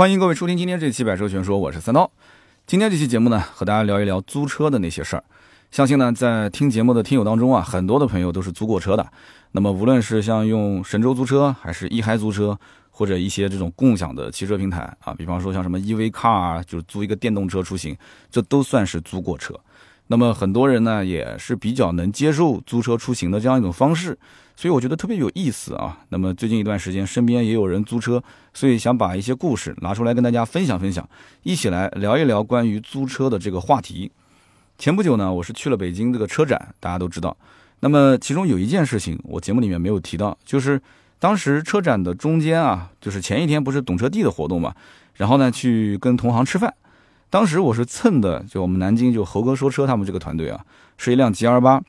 [0.00, 2.10] 欢迎各位收听今天这期《百车全说》，我是三刀。
[2.66, 5.22] 今天这期节目呢，和大家聊一聊租车的那些事儿。
[5.70, 9.06] 相信呢，在听节目的听友当中啊，很多的朋友都是租过车的。
[9.52, 12.58] 那么，无论是像用神州租车，还是一嗨租车，
[12.90, 17.94] 或者一些这种共享的汽车平台啊，比方说像什么 EV Car 啊，就是租一个电动车出行，
[18.30, 19.54] 这都算是租过车。
[20.06, 24.18] 那么很多人呢，也是比较能接受租车出行的这样一种方式，
[24.60, 26.00] 所以我觉得特别有意思啊。
[26.10, 28.22] 那么最近一段时间，身边也有人租车，
[28.52, 31.08] 所以想把一些故事拿出来跟大家分享分享，
[31.44, 34.12] 一起来聊一聊关于租车的这个话题。
[34.76, 37.34] 前不久呢，我是去了北京这个车展，大家都知道。
[37.80, 40.78] 那么其中有一件事情，我节目里面没有提到，就是
[41.18, 44.74] 当时车展的中间啊，就是前一天不是懂车帝的活动嘛，
[45.14, 46.74] 然后呢去跟同行吃饭。
[47.30, 50.62] 当时我是蹭的，就我们南京就猴哥说车他们这个团队啊，
[50.98, 51.82] 是一辆 G R 八。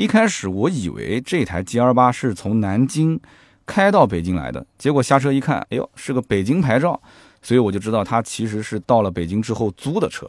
[0.00, 3.20] 一开始我以为这台 G R 八是从南京
[3.66, 6.98] 开到北京来的，结果下车一看，哎呦，是个北京牌照，
[7.42, 10.26] 所以我就知道它其实是到了北京之后租的车。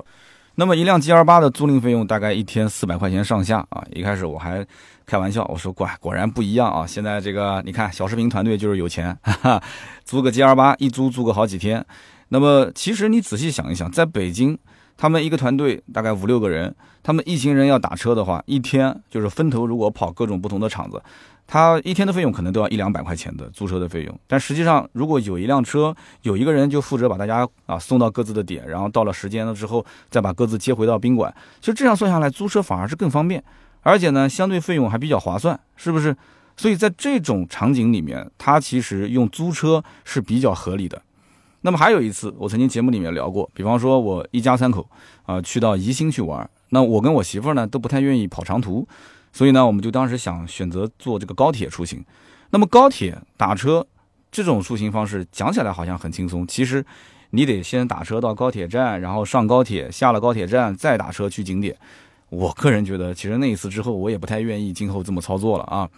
[0.56, 3.82] 那么一辆 G R 八的租赁费用大概一天四百块钱上下啊。
[3.94, 4.68] 一开始我还
[5.06, 6.86] 开玩笑，我说果果然不一样啊。
[6.86, 9.64] 现在这个你看小视频团队就是有钱，哈哈，
[10.04, 11.86] 租个 G R 八一租租个好几天。
[12.28, 14.58] 那么，其实你仔细想一想，在北京，
[15.02, 21.02] 他们一个团队大概五六个人，他们一行人要打车的话，一天就是分头，如果跑各种不同的场子，
[21.48, 24.20] 他一天的费用可能都要一两百块钱的租车的费用。
[24.28, 33.44] 但实际上，如果有一辆车，有一个人就负责把大家啊送到各自的点，然后到了时间了之后，再把各自接回到宾馆，就这样算下来，租车反而是更方便，
[33.82, 36.16] 而且呢，相对费用还比较划算，是不是？
[36.56, 41.02] 所以在这种场景里面，他其实用租车是比较合理的。
[41.62, 44.88] 那么还有一次，我曾经节目里面聊过，比方说我一家三口
[45.24, 48.88] 啊去到宜兴去玩，那我跟我媳妇呢都不太愿意跑长途，
[49.32, 52.04] 所以呢我们就当时想选择坐这个高铁出行。
[52.50, 53.86] 那么高铁打车
[54.32, 56.86] 这种出行方式讲起来好像很轻松，其实
[57.30, 61.78] 你得先打车到高铁站，然后上高铁，下了高铁站再打车去景点。
[62.30, 65.90] 我个人觉得，其实那一次之后，我也不太愿意今后这么操作了啊。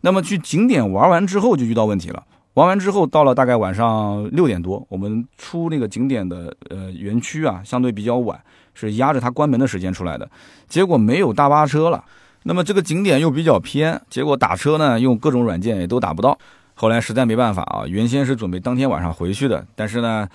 [0.00, 2.24] 那么去景点玩完之后就遇到问题了。
[2.54, 8.40] 玩完之后，到了大概晚上六点多，我们出那个景点的呃园区啊，相对比较晚，
[8.74, 10.28] 是压着它关门的时间出来的。
[10.68, 12.04] 结果没有大巴车了，
[12.42, 16.36] 那么这个景点又比较偏，结果打车呢用各种软件也都打不到。
[16.74, 20.28] 后来实在没办法啊，原先是准备当天晚上回去的，但是呢。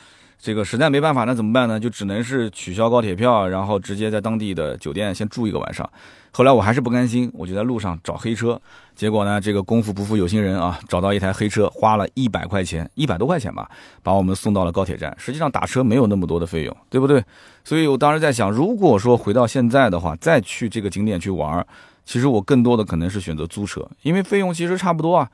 [0.45, 1.79] 这个实在没办法，那怎么办呢？
[1.79, 5.89] 就只能是取消高铁票，然后直接在当地的酒店先住一个晚上。
[6.29, 8.61] 后来我还是不甘心，我就在路上找黑车。
[8.93, 13.67] 结果呢，这个功夫不负有心人啊，找到一台黑车，花了一百块钱，一百多块钱吧，
[14.03, 15.11] 把我们送到了高铁站。
[15.17, 17.23] 实际上打车没有那么多的费用，对不对？
[17.63, 21.65] 所以我当时在想，如果说回到现在的话，再去这个景点去玩，
[22.05, 25.27] 其实我更多的可能是选择租车，因为费用其实差不多啊。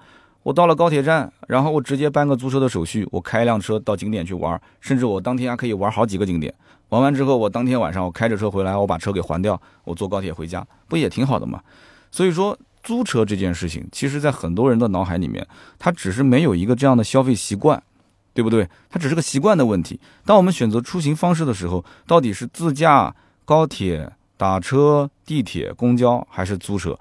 [0.43, 6.53] 我到了高铁站，然后我直接办个租车的手续，我开一辆车到景点去玩，甚至我当天还可以玩好几个景点。
[6.89, 11.61] 玩完之后，我当天晚上我开着车回来，我把车给还掉，我坐高铁回家，不也挺好的吗？
[12.11, 15.47] 所以说，租车这件事情，其实在很多人的脑海里面，
[15.77, 17.81] 它只是没有一个这样的消费习惯，
[18.33, 18.67] 对不对？
[18.89, 19.99] 它只是个习惯的问题。
[20.25, 23.15] 当我们选择出行方式的时候，到底是自驾、
[23.45, 26.97] 高铁、打车、地铁、公交，还是租车？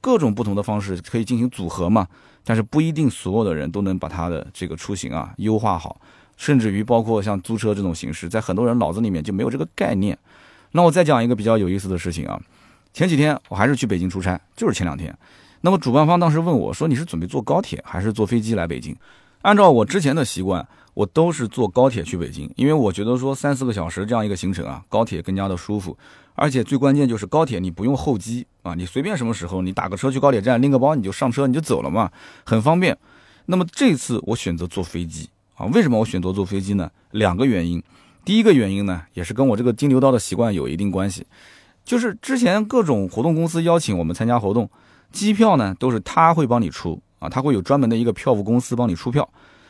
[0.00, 2.06] 各种不同的方式可以进行组合嘛？
[2.44, 6.00] 但是不一定所有的人都能把他的这个出行啊优化好，
[6.36, 10.18] 甚至于包括像租车这种形式，在很多人脑子里面就没有这个概念。
[10.72, 12.40] 那我再讲一个比较有意思的事情啊，
[12.92, 15.16] 前几天我还是去北京出差，就是前两天。
[15.60, 18.94] 那么主办方当时问我说：“你是准备坐高铁还是坐飞机来北京？”
[19.40, 25.96] 按照我之前的习惯，我都是坐高铁去北京，因为我觉得说三四个小时这样一个行程啊，高铁更加的舒服。
[26.36, 32.10] 而且最关键就是高铁，你不用候机啊，你随便什么时候你打个车去高铁站拎个包你就上车你就走了嘛，
[32.44, 32.98] 很方便。
[33.46, 36.90] 那么这次我选择坐飞机啊，为什么我选择坐飞机呢？
[37.12, 37.80] 两个原因。
[38.24, 41.24] 第一个原因呢，也是跟我这个金牛刀的习惯有一定关系，
[41.84, 44.68] 就是之前各种活动公司邀请我们参加活动，
[45.12, 49.28] 机票呢都是他会帮你出啊，他会有专门的一个票务公司帮你出票。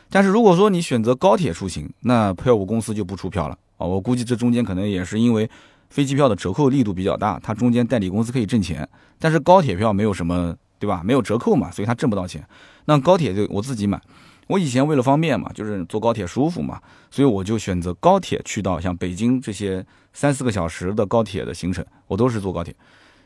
[0.09, 3.85] 但是如果说你选择高铁出行，那票务公司就不出票了啊。
[3.85, 5.47] 我估计这中间可能也是因为。
[5.95, 8.85] 飞机票的折扣力度比较大，它中间代理公司可以挣钱，
[9.17, 11.01] 但是高铁票没有什么，对吧？
[11.05, 12.45] 没有折扣嘛，所以它挣不到钱。
[12.83, 14.01] 那高铁就我自己买，
[14.47, 22.75] 我以前为了方便嘛，就是坐高铁舒服嘛，所以我就选择高铁去到像北京这些三四个小时的高铁的行程，我都是坐高铁。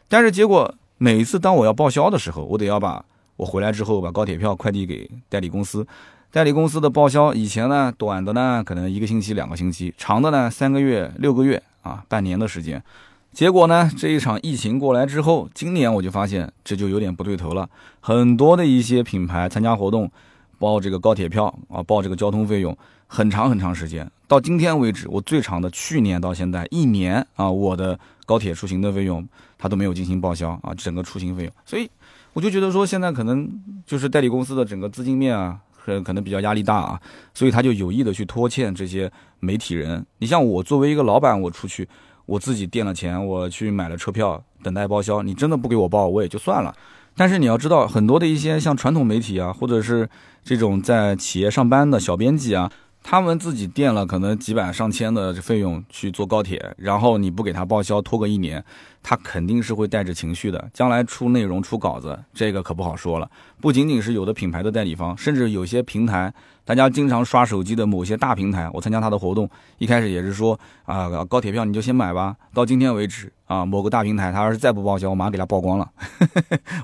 [0.08, 3.04] 但是结果每一次当我要报销的时候，我得要把
[3.38, 5.88] 我回来之后把高铁票快递给代理公司，
[6.30, 11.64] 代理公司的报销以前呢短的呢可能一个星期两个星期，长的呢三个月六个月。
[11.82, 12.84] 啊，半年的时间，
[13.32, 17.70] 结果呢，这一场疫情过来之后，今年我就发现这就有点不对头了。
[18.00, 20.12] 很多的一些品牌参加活动，
[20.58, 22.76] 报这个高铁票啊，报这个交通费用，
[23.08, 24.10] 很长很长时间。
[24.28, 29.28] 到今天为止，我最长的去年到现在一年啊，我的高铁出行的费用
[29.58, 31.54] 他都没有进行报销啊，整个出行费用。
[31.66, 31.90] 所以
[32.34, 33.50] 我就觉得说，现在可能
[33.86, 35.60] 就是代理公司的整个资金面啊，
[36.04, 37.02] 可能比较压力大啊，
[37.34, 40.06] 所以他就有意的去拖欠这些媒体人。
[40.20, 41.88] 你像我作为一个老板，我出去。
[42.26, 45.24] 我自己垫了钱，我去买了车票，等待报销。
[45.24, 46.72] 你真的不给我报，我也就算了。
[47.16, 50.08] 但是你要知道，很多的一些像传统媒体啊，或者是
[50.44, 52.72] 这种在企业上班的小编辑啊。
[53.12, 58.64] 他们自己垫了可能几百上千的费用去坐高铁，然后你不给他报销，拖个一年，
[59.02, 60.70] 他肯定是会带着情绪的。
[60.76, 63.28] 将来出内容、出稿子，这个可不好说了。
[63.60, 66.32] 不仅仅是有的品牌的代理方，甚至有些平台，
[66.64, 72.36] 大家经常刷手机的某些大平台，我参加他的活动，一开始也是说啊，高铁票你就先买吧。
[72.54, 75.90] 到今天为止啊，某个大平台他要是再不报销，我马上给他曝光了，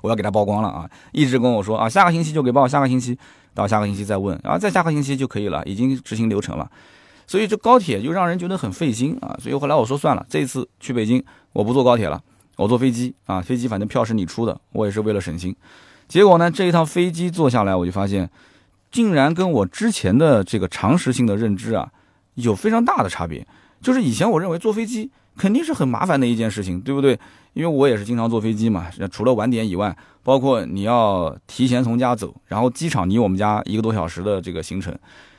[0.01, 0.89] 我要给他曝光了啊！
[1.12, 3.16] 一直跟我说啊，下个星期就给报，下个星期。
[3.56, 6.69] 到下个星期再问，然后再下个星期就可以了，已经执行流程了。
[7.25, 9.36] 所以这高铁就让人觉得很费心啊。
[9.42, 11.24] 所以后来我说算了，这次去北京
[11.54, 12.22] 我不坐高铁了，
[12.57, 13.42] 我坐飞机啊。
[13.42, 15.56] 飞机反正票是你出的，我也是为了省心。
[16.07, 18.30] 结果呢，这一趟飞机坐下来，我就发现，
[18.92, 21.90] 竟然跟我之前的这个常识性的认知啊，
[22.36, 23.48] 有非常大的差别。
[23.81, 27.19] 就是以前我认为坐飞机肯定是很麻烦的一件事情，对不对？
[27.56, 34.94] 因为我也是经常坐飞机嘛，除了晚点以外，包括你要提前从家走，然后机场离我们家一个多小时的这个行程，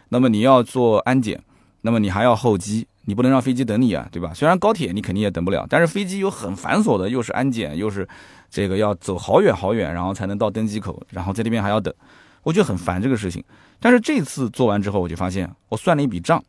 [0.08, 1.38] 那么你要做安检，
[1.82, 4.32] 那么你还要候机，你不能让飞机等你啊，对吧？
[4.32, 8.08] 虽然高铁你肯定也等不了，但是飞机有很繁琐的，又是安检，又是
[8.48, 11.92] 这个要走好远好远，然后才能到登机口，然后在那边还要等，
[12.44, 13.44] 我觉得很烦这个事情。
[13.78, 16.42] 但是这次做完之后，我就发现我算了一笔账，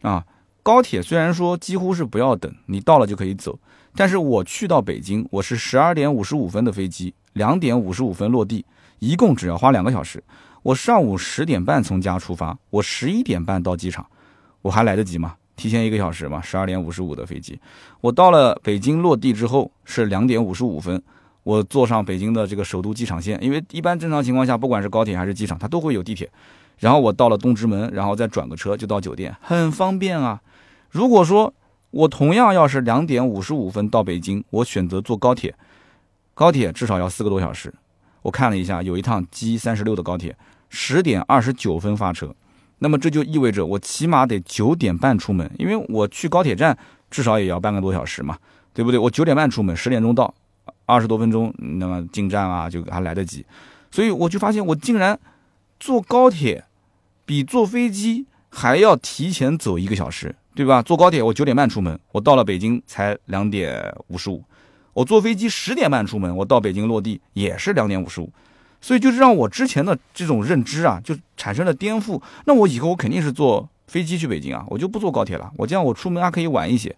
[0.00, 0.24] 啊，
[0.62, 3.58] 高铁虽然说几乎是不要等，你到了就可以走。
[3.94, 8.64] 但是我去到北京，我是十二点五十五分的飞机，两点五十五分落地，
[8.98, 10.22] 一共只要花两个小时。
[10.62, 14.06] 我上午十点半从家出发，我十一点半到机场，
[14.62, 15.34] 我还来得及吗？
[15.56, 17.60] 提前一个小时嘛，十二点五十五的飞机，
[18.00, 21.02] 我到了北京落地之后是两点五十五分，
[21.42, 26.30] 我坐上北京的这个首都机场线，因为一般正常情况下，不管是高铁还是机场，它都会有地铁。
[26.78, 30.40] 然后我到了东直门，然后再转个车就到酒店，很方便啊。
[30.88, 31.52] 如果说
[31.90, 35.54] 我同样要是两点五十五分到北京，我选择坐高铁，
[36.34, 37.72] 高铁至少要四个多小时。
[38.22, 40.36] 我看了一下，有一趟 G 三十六的高铁，
[40.68, 42.34] 十点二十九分发车，
[42.78, 46.76] 那么这就意味着我起码得九点半出门，因为我去高铁站
[47.10, 48.38] 至少也要半个多小时嘛，
[48.72, 48.98] 对不对？
[48.98, 50.32] 我九点半出门，十点钟到，
[50.86, 53.44] 二十多分钟，那么进站啊就还来得及。
[53.90, 55.18] 所以我就发现，我竟然
[55.80, 56.64] 坐高铁
[57.24, 60.34] 比坐飞机还要提前走一个小时。
[60.52, 60.82] 对吧？
[60.82, 64.44] 坐高铁我九点半出门，我到了北京才两点五十五。
[64.92, 68.30] 我坐飞机十点半出门，我到北京落地也是两点五十五。
[68.80, 72.20] 所以就是让我之前的这种认知啊，就产生了颠覆。
[72.44, 75.50] 那我以后我肯定是坐飞机去北京啊，我就不坐高铁了。
[75.56, 76.94] 我这样我出门还可以晚一些。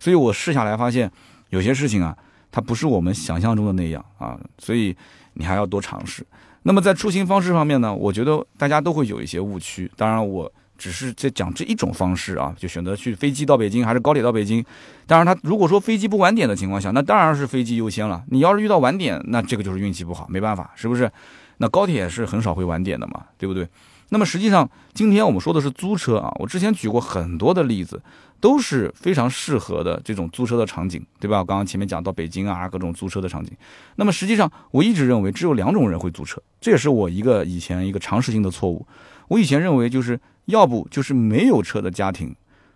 [0.00, 1.12] 所以我试下来发现，
[1.50, 2.16] 有些事情啊，
[2.50, 4.36] 它不是我们想象中的那样啊。
[4.58, 4.96] 所以
[5.34, 6.26] 你还要多尝试。
[6.62, 9.88] 那么在出行方式方面呢，我觉得大家都会有一些误区。
[9.96, 10.50] 当然我。
[10.76, 14.64] 只是在讲这一种方式啊，就选择去飞机到北京还是高铁到北京。
[15.06, 18.22] 当然，他如果说飞机不晚点的情况下，那当然是飞机优先了。
[18.28, 21.10] 你要是遇到晚点，那这个就是运气不好，没办法，是不是？
[21.58, 23.66] 那高铁是很少会晚点的嘛，对不对？
[24.10, 26.32] 那么实际上，今天我们说的是租车啊。
[26.38, 28.00] 我之前举过很多的例子，
[28.40, 31.38] 都是非常适合的这种租车的场景，对吧？
[31.38, 33.52] 我刚刚前面讲到北京啊，各种租车的场景。
[33.96, 38.86] 那么实际上，我一直认为只有两种人会租车，这也是我一个以前一个常识性的错误。
[39.28, 40.20] 我以前认为就是。
[40.46, 42.34] 要不就是没有车的家庭，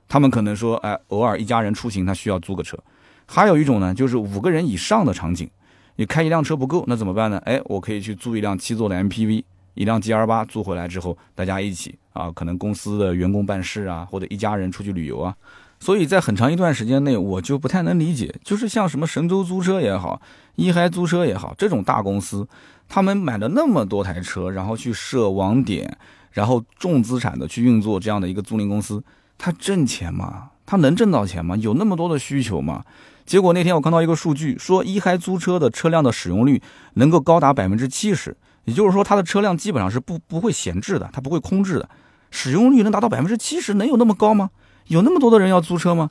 [0.09, 2.79] 他们可能说，哎，偶尔一家人出行，他需要租个车。
[3.27, 5.49] 还有一种呢，就是五个人以上的场景，
[5.97, 7.41] 你开一辆车不够，那怎么办呢？
[7.45, 15.35] 哎，我可以去租一辆七座的 MPV，一辆 G R 八租回来之后，大家一起啊，可能公司的员工办事啊，或者一家人出去旅游啊。
[15.79, 20.21] 所以在很长一段时间内，我就不太能理解，就是像什么神州租车也好，
[20.57, 22.47] 一嗨租车也好，这种大公司，
[22.89, 25.97] 他们买了那么多台车，然后去设网点。
[26.33, 29.03] 然后重资产的去运作这样的一个租赁公司，
[29.37, 30.51] 它挣钱吗？
[30.65, 31.57] 它能挣到钱吗？
[31.57, 32.85] 有那么多的需求吗？
[33.27, 36.63] 结果那天我看到一个数据，说一嗨租车的车辆的使用率
[36.95, 41.89] 能够高达百分之七十，也就是说它的车辆基本上是不不会闲置的，它不会空置的，
[42.31, 44.51] 使用率能达到百分之七十，能有那么高吗？
[44.87, 46.11] 有那么多的人要租车吗？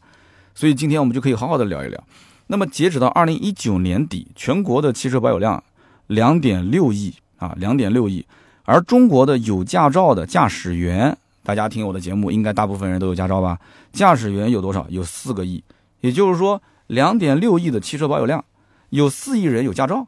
[0.53, 2.03] 所以今天我们就可以好好的聊一聊。
[2.47, 5.63] 那么截止到二零一九年底，全国的汽车保有量
[6.07, 8.25] 两点六亿啊，两点六亿。
[8.69, 13.57] 而中国的有驾照的驾驶员，大家听我的节目，应该大部分人都有驾照吧？
[13.91, 14.85] 驾驶员有多少？
[14.89, 15.63] 有四个亿，
[16.01, 18.45] 也就是说，两点六亿的汽车保有量，
[18.91, 20.05] 有四亿人有驾照，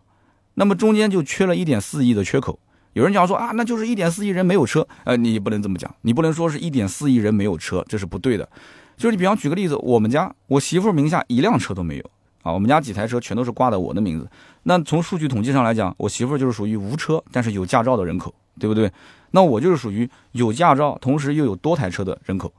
[0.53, 2.59] 那么中间就缺了一点四亿的缺口。
[2.93, 8.47] 有人讲说啊，那就是一点四亿人没有车，呃，你不能这么讲，你不能说是一点四亿人没有车，这是不对的。
[8.95, 12.03] 就是你比方举个例子，我们家我媳妇名下一辆车都没有
[12.43, 14.29] 啊，我们家几台车全都是挂的我的名字。
[14.61, 18.91] 那从数据统计上来讲，我媳妇就是属于无车但是有驾照的人口，对不对？
[19.31, 22.53] 那我就是属于有驾照同时又有多台车的人口。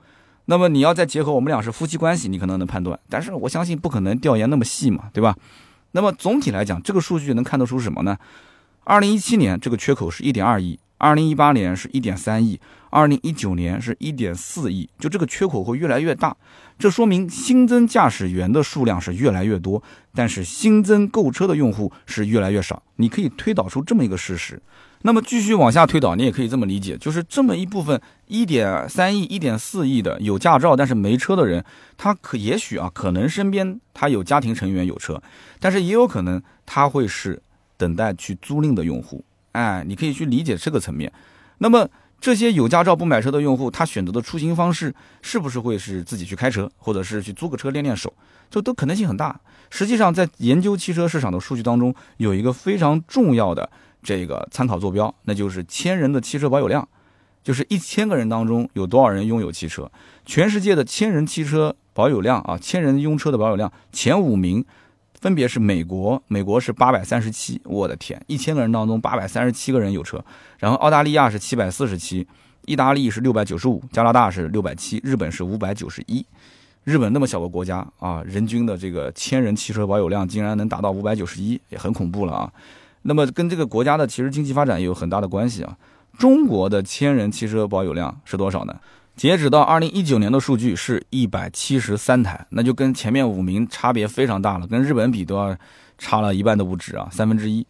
[0.46, 5.36] 那么你要再结合我们俩是夫妻关系，你可能能判断，但是我相信不可能调研那么细嘛，对吧？
[5.92, 8.16] 那么总体来讲，这个数据能看得出什么呢？
[8.84, 12.58] 二零一七年这个缺口是一点二亿，二零一八年是一点三亿。
[12.90, 16.36] 二零一九年是一点四亿，就这个缺口会越来越大，
[16.78, 19.82] 这说明新增驾驶员的数量是越来越多，
[20.14, 22.82] 但是新增购车的用户是越来越少。
[22.96, 24.60] 你可以推导出这么一个事实。
[25.02, 31.64] 那么继续往下推导，你也可以这么理解，就是这么一部分一点三亿、一点四亿的有驾照但是没车的人，
[31.96, 35.22] 他可也许啊，可能身边他有家庭成员有车，
[35.60, 37.42] 但是也有可能他会是
[37.76, 39.24] 等待去租赁的用户。
[39.52, 41.12] 哎，你可以去理解这个层面。
[41.58, 41.88] 那么。
[42.22, 48.14] 这些有驾照不买车的用户，他选择的出行方式是不是会是自己去开车，或者是去租个车练练手？
[48.48, 49.40] 这都可能性很大。
[49.70, 53.68] 实际上，在研究汽车市场的数据当中，有一个非常重要的
[54.02, 56.88] 这个参考坐标，那就是千人的汽车保有量，
[57.42, 59.90] 就是一千个人当中有多少人拥有汽车。
[60.24, 64.64] 全世界的千人汽车保有量啊，千人拥车的保有量前五名。
[65.20, 70.20] 分别是美国，美国是八百三十七，我的天，一千个人当中八百三十七个人有车。
[70.58, 72.26] 然后澳大利亚是七百四十七，
[72.66, 76.26] 意大利是六百九十五，加拿大是六百七，日本是五百九十一。
[76.82, 82.52] 日本那么小个国家啊，人均的这个千人汽车保有量竟然能达到五百九十一，也很恐怖了啊。
[83.02, 85.76] 那么跟这个国家的其实经济发展也有很大的关系啊。
[86.18, 88.76] 中国的千人汽车保有量是多少呢？
[89.14, 95.56] 截止到二零一九年的数据是一百七十三台，那就跟前面五名差别非常大了，跟日本比都要
[95.98, 97.66] 差了一半都不止啊，三分之一。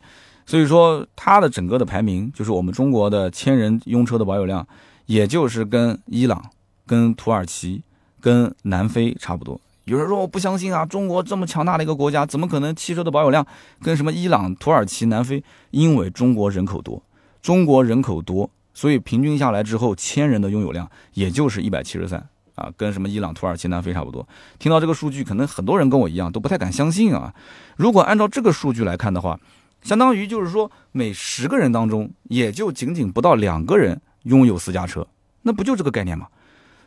[0.47, 4.67] 所以说它的整个的排名，就是我们中国的千人拥车的保有量，
[5.07, 6.51] 也就是跟伊朗、
[6.87, 7.83] 跟土耳其、
[8.21, 9.61] 跟南非差不多。
[9.85, 13.47] 有人说我不相信啊，中国这么强大的一个国家，怎么可能汽车的保有量
[13.83, 15.43] 跟什么伊朗、土耳其、南非？
[15.71, 17.03] 因为中国人口多，
[17.41, 18.49] 中国人口多。
[18.75, 24.27] 所以平均下来之后，千人的拥有量也就是一百七十三啊，跟什么伊朗、土耳其、南非差不多。
[24.59, 27.35] 听到这个数据，可能很多人跟我一样都不太敢相信啊。
[27.77, 29.39] 如果按照这个数据来看的话，
[29.83, 35.07] 相当于就是说每十个人当中也就仅仅不到两个人拥有私家车，
[35.43, 36.29] 那不就这个概念吗？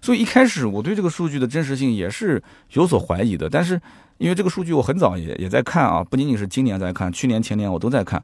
[0.06, 2.42] 所以一开始我对这个数据的真实性也是
[2.74, 3.50] 有所怀疑的。
[3.50, 3.82] 但是
[4.20, 8.24] 因为这个数据我很早也也在看啊，不仅仅是今年在看，去年、前年我都在看，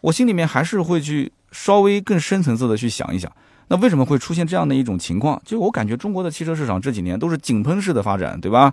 [0.00, 1.30] 我心里面还是会去。
[1.50, 3.32] 稍微更深层次的去想一想，
[3.68, 5.40] 那为什么会出现这样的一种情况？
[5.46, 8.70] 就我感觉中国的汽车市场这几年都是井喷式的发展，对吧？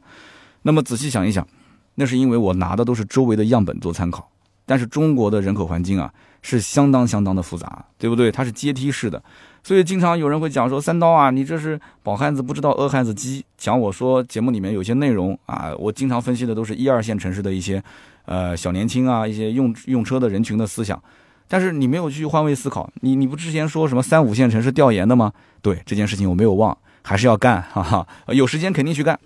[0.64, 1.48] 那么仔细想一想，
[1.96, 4.30] 那是因为我拿的都是周围的样本做参考。
[4.66, 6.14] 但是中国的人口环境啊，
[6.48, 8.32] 是相当相当的复杂，对不对？
[8.32, 9.20] 它是阶梯式的，
[9.64, 13.44] 所以经常有人会讲说三刀啊，你这是饱汉子不知道饿汉子饥。
[13.58, 17.84] 讲我说节目里面有些内容啊，我经常分析的都是一二线城市的一些
[18.26, 21.02] 呃小年轻啊，一些用用车的人群的思想。
[21.48, 25.34] 但是你没有去换位思考，你你不之前说什么三五线城市调研的吗？
[25.64, 29.20] 对这件事情我没有忘，还是要干，哈哈，有时间肯定去干。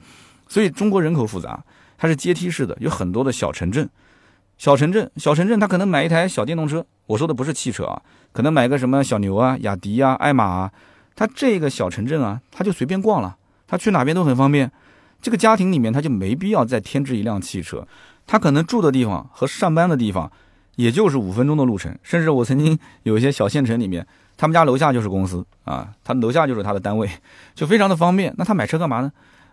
[0.47, 1.61] 所以中国人口复杂，
[1.97, 3.89] 它是阶梯式的，有很多的小城镇，
[4.59, 8.01] 小城镇，小城镇，他可能买一台小电动车，我说的不是汽车啊，
[8.33, 10.71] 可能买个什么小牛啊、雅迪啊、爱玛啊，
[11.15, 14.69] 他这个小城镇啊，他就随便逛了，他去哪边都很方便。
[15.21, 17.87] 这个家庭里面他就没必要再添置一辆汽车，
[18.27, 20.29] 他可能住的地方和上班的地方。
[20.75, 27.09] 也就是五分钟的路程，甚至我曾经有一些小县城里面，他们家楼下就是公司啊，他楼下就是他的单位，
[27.53, 28.33] 就非常的方便。
[28.37, 29.11] 那他买车干嘛呢？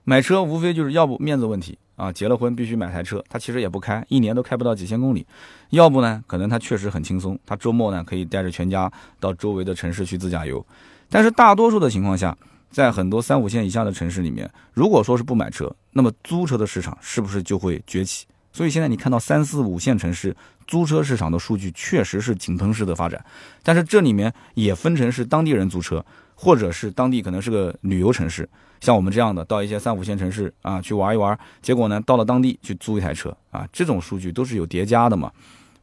[0.08, 5.26] 买车无非就是要不面子问题啊，结了婚必须买台车，他其实也不开，一年都开不到几千公里；
[5.70, 10.64] 要不呢，可能他确实很轻松，他周末呢可以带着全家到周围的城市去自驾游。
[11.10, 12.38] 但是大多数的情况下，
[12.70, 18.26] 在很多三五线以下的城市里面，如果说是不买车，那么租车的市场是不是就会崛起？
[18.52, 20.34] 所以现在你看到三四五线城市
[20.68, 23.22] 租车市场的数据确实是井喷式的发展，
[23.64, 26.04] 但是这里面也分成是当地人租车，
[26.36, 28.48] 或者是当地可能是个旅游城市，
[28.80, 35.32] 像我们这样的到一些三五线城市啊去玩一玩，结果呢到了当地去租一台车啊，这种数据都是有叠加的嘛。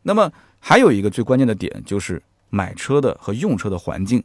[0.03, 4.23] 那么还有一个最关键的点就是买车的和用车的环境。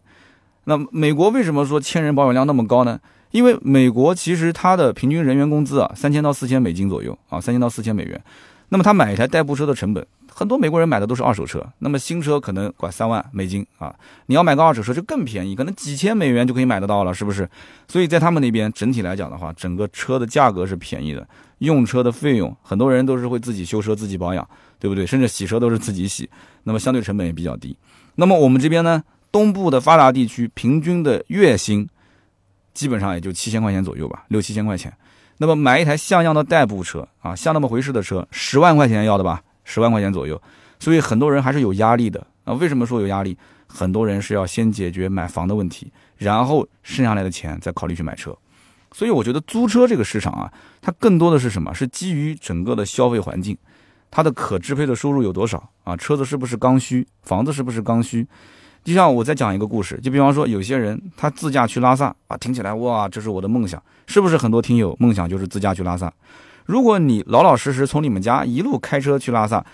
[0.64, 3.00] 那美国为什么说千人保有量那么高呢？
[3.30, 8.22] 因为美国其实它的平均人员工资啊，三千到四千美金左右啊，三千到四千美元。
[8.70, 10.06] 那么他买一台代步车的成本，
[10.38, 11.60] 很多美国人买的都是二手车。
[11.80, 13.92] 那么新车可能管三万美金啊，
[14.26, 17.50] 你要买个二手车就更便宜，可能几千美元就可以买得到了，是不是？
[17.88, 21.26] 所以在他们那边整体来讲的话，整个车的价格是便宜的，
[21.58, 25.04] 用车的费用，很多人都是会自己修车、自己保养，对不对？
[25.04, 26.30] 甚至洗车都是自己洗，
[26.62, 27.76] 那么相对成本也比较低。
[28.14, 29.02] 那么我们这边呢，
[29.32, 31.88] 东部的发达地区平均的月薪
[32.72, 34.92] 基本上也就七千块钱左右吧，六七千块钱。
[35.38, 40.40] 那么买一台像样的代步车啊，像那么回事的车，十万块钱要的吧，十万块钱左右。
[40.80, 42.54] 所以很多人还是有压力的啊。
[42.54, 43.36] 为什么说有压力？
[43.66, 48.34] 很多人是要先解决买房的问题，然后剩下来的钱再考虑去买车。
[48.92, 51.74] 所以我觉得租车这个市场啊，它更多的是什么？
[51.74, 53.54] 是基于整个的消费环境，
[54.10, 55.94] 它的可支配的收入有多少啊？
[55.94, 57.06] 车子是不是刚需？
[57.22, 58.26] 房子是不是刚需？
[58.82, 66.10] 就像我再讲一个故事，就比方说有些人他自驾去拉萨啊，听起来哇，这是我的梦想，是不是很多听友梦想就是自驾去拉萨？
[66.68, 69.64] 如果你老老实实从你们家一路开车去拉萨，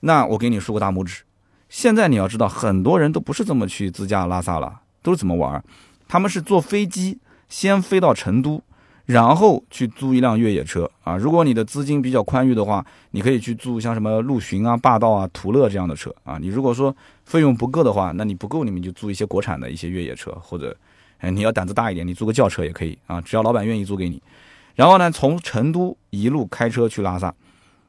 [0.00, 1.22] 那我给你竖个大拇指。
[1.68, 5.62] 现在你要知道，很多人都不是这么去自驾拉萨了，都是怎么玩？
[6.08, 8.60] 他们是坐飞机先飞到成都，
[9.06, 11.16] 然后去租一辆越野车啊。
[11.16, 16.36] 如果你的资金比较宽裕的话，你可以去租像什么陆巡啊、霸道啊、途乐这样的车啊。
[16.36, 16.92] 你如果说
[17.26, 20.76] 费用不够的话，那你不够，你们就租一些国产的一些越野车，或者，
[21.18, 24.20] 哎，你要胆子大一点，你租个轿车也可以啊，只要老板愿意租给你。
[24.80, 27.34] 然后呢，从成都一路开车去拉萨，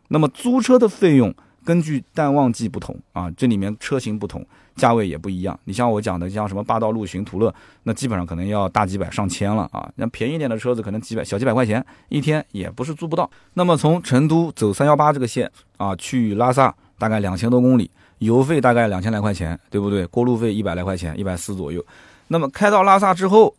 [0.10, 1.33] 那么租车的费用。
[1.63, 4.45] 根据淡旺季不同啊，这里面车型不同，
[4.75, 5.57] 价位也不一样。
[5.63, 9.89] 你像我讲的，像什么霸道、陆巡、途乐，那基本上可能要大几百、上千了啊。
[9.95, 13.29] 那便宜点的车子可能几百、小几百块钱一天也不是租不到。
[13.53, 20.05] 那么从成都走三幺八这个线啊，去拉萨大概两千多公里，油费大概两千来块钱，对不对？
[20.07, 21.86] 过路费一百来块钱，一百四左右。
[22.27, 23.55] 那么开到拉萨之后，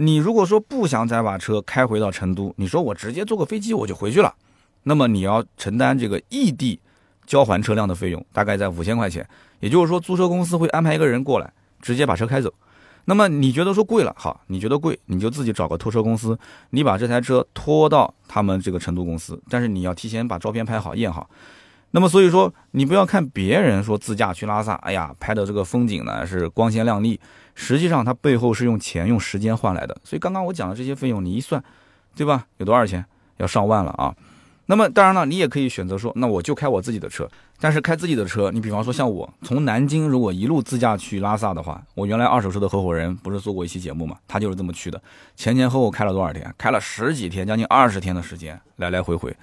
[0.00, 4.32] 你如果说不想再把车开回到成都，你说我直接坐个飞机我就回去了，
[4.84, 6.80] 那么你要承担这个异地。
[7.26, 9.28] 交还车辆的费用大概在五千块钱，
[9.60, 11.52] 也就是说租车公司会安排一个人过来，
[11.82, 12.50] 直接把车开走。
[13.04, 16.38] 那么你觉得说贵了，好，你觉得贵，你就自己找个拖车公司，
[16.70, 21.28] 你把这台车拖到他们这个成都公司，但是你要提前把照片拍好验好。
[21.90, 27.18] 那么所以说，你不要看别人说自驾去拉萨，哎呀，拍的这个风景呢是光鲜亮丽，
[27.54, 29.96] 实际上它背后是用钱用时间换来的。
[30.04, 31.62] 所以刚刚我讲的这些费用，你一算，
[32.14, 32.46] 对吧？
[32.58, 33.04] 有多少钱？
[33.38, 34.14] 要上万了啊！
[34.66, 37.26] 那么当然了，你也可以选择说，那我就开我自己的车。
[37.60, 45.00] 但是开自己的车，你比方说像我从南京如果一路自驾去拉萨的话，我原来二手车的合伙人不是做过一期节目嘛，他就是这么去的，
[45.36, 46.54] 前前后后开了多少天？
[46.58, 49.34] 开了十几天，将近二十天的时间，来来回回，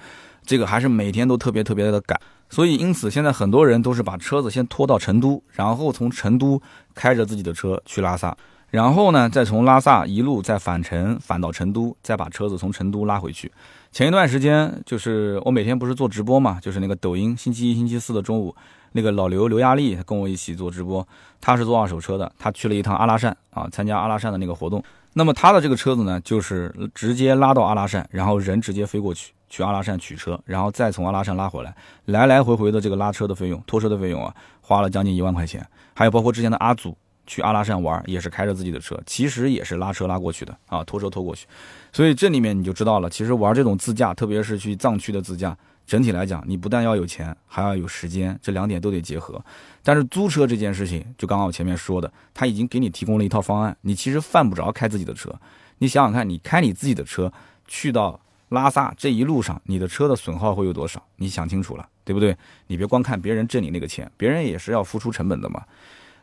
[0.45, 2.19] 这个还是每天都特别特别的赶。
[2.55, 6.61] 所以因此现在很多人都是把车子先拖到成都，然后从成都
[6.93, 8.33] 开着自己的车去拉萨。
[8.69, 13.51] 然后呢，再从拉萨一路再返程返到成都，再把车子从成都拉回去。
[13.91, 18.55] 前一段时间，就是我每天不是做直播嘛，就是那个抖音星期一、星期四的中午，
[18.93, 21.05] 那个老刘刘亚丽跟我一起做直播，
[21.41, 24.81] 他是做二手车的，他去了一趟阿拉善啊，参加阿拉善的那个活动。
[25.11, 31.73] 那么他的这个车子呢，就是直接拉到阿拉善，然后人直接飞过去，去阿拉善取车，然后再从阿拉善拉回来，
[32.05, 36.97] 来来回回的这个拉车的费用、拖车的费用啊，花了将近一万块钱，还有包括之前的阿祖。
[37.27, 41.47] 去阿拉善玩也是开着自己的车，其实也是拉车拉过去的啊，拖车拖过去。
[41.91, 49.43] 所以这里面你就知道了，其实玩这种自驾，特别是去藏区的自驾，整体来讲，你不但要有钱，还要有时间，这两点都得结合。
[49.81, 55.33] 但是租车这件事情，就刚刚我前面说的，他已经给你提供了一套方案，你其实犯不着开自己的车。
[55.79, 57.33] 你想想看，你开你自己的车
[57.65, 58.19] 去到
[58.55, 60.99] 拉萨这一路上，你的车的损耗会有多少？
[61.17, 62.35] 你想清楚了，对不对？
[62.65, 65.61] 你别光看别人挣你那个钱，别人也是要付出成本的嘛。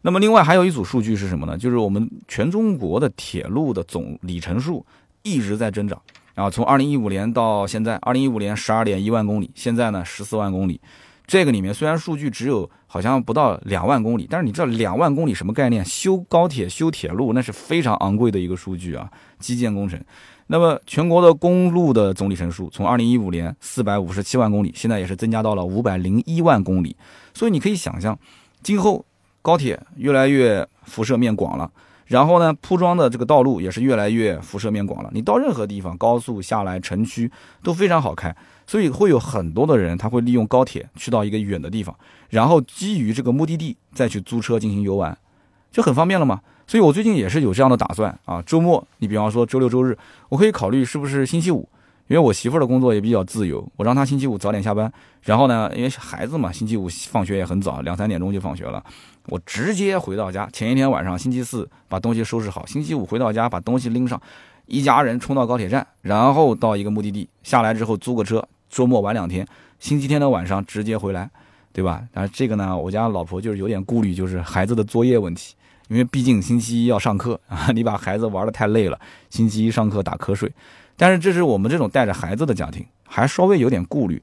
[0.00, 1.56] 那么，另外还有一组数据是什么呢？
[1.56, 4.84] 就是我们全中国的铁路的总里程数
[5.22, 6.02] 一直在增长，
[6.34, 10.80] 然后从二零一五年到现在，二零一五年十二点一万公里，现在呢十四万公里。
[11.24, 15.84] 这个里面虽然数据只有好像不到两万公里，但是你知道两万公里什么概念？
[15.84, 19.98] 修高铁、修铁路那是非常昂贵的一个数据啊，基建工程。
[20.46, 26.96] 那么全国的公路的总里程数从二零一五年四百五十七万公里，现在也是增加到了五百零一万公里。
[27.34, 28.18] 所以你可以想象，
[28.62, 29.04] 今后。
[29.44, 31.68] 高铁越来越辐射面广了，
[32.06, 35.10] 然后呢，铺装的这个道路也是越来越辐射面广了。
[35.12, 37.28] 你到任何地方，高速下来，城区
[37.60, 38.32] 都非常好开，
[38.68, 41.92] 所以会有很多的人他会利用高铁去到一个远的地方，
[42.30, 45.18] 然后基于这个目的地再去租车进行游玩，
[45.72, 46.40] 就很方便了嘛。
[46.72, 49.94] 所以我最近也是有这样的打算啊，周末你比方说周六周日，
[50.30, 51.68] 我可以考虑是不是星期五。
[52.08, 58.82] 因为我媳妇儿的工作也比较自由，我让她星期五早点下班，然后呢，因为孩子嘛，星期五放学也很早，两三点钟就放学了，
[59.26, 60.48] 我直接回到家。
[60.50, 64.18] 前一天晚上，星期四把东西收拾好，星期五回到家把东西拎上，
[64.64, 69.46] 一家人冲到高铁站，然后到一个目的地下来之后租个车，周末玩两天，
[69.78, 71.30] 星期天的晚上直接回来，
[71.70, 72.02] 对吧？
[72.12, 75.54] 但是这个呢，我家老婆就是有点顾虑，就是孩子的作业问题，
[75.92, 80.50] 因为毕竟星期一要上课 啊，你把孩子玩的太累了，星期一上课打瞌睡。
[80.96, 84.22] 但是这是我们这种带着孩子的家庭，还稍微有点顾虑。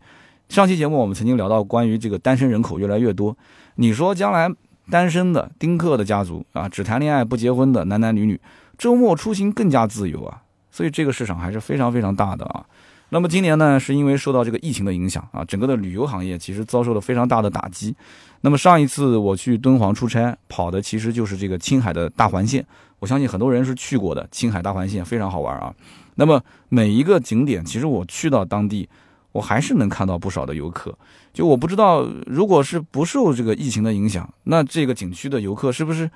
[0.50, 3.38] 上期节目我们曾经聊到关于这个单身人口越来越多，
[3.76, 4.50] 你说将来
[4.90, 8.40] 单身的丁克的家族啊，只谈恋爱不结婚的男男女女，
[8.76, 12.66] 周末出行更加自由啊，所以这个市场还是非常非常大的啊。
[13.12, 17.96] 那么今年呢，是因为受到这个疫情的影响啊，整个的旅游行业其实遭受了非常大的打击。
[18.42, 22.66] 那么上一次我去敦煌出差，跑的其实就是这个青海的大环线，
[23.00, 25.74] 我相信很多人是去过的，青海大环线非常好玩啊。
[26.16, 28.88] 那么每一个景点，其实我去到当地，
[29.32, 30.98] 我还是能看到不少的游客。
[31.34, 36.10] 就我不知道，如果是不受这个疫情的影响，那这个景区的游客是不是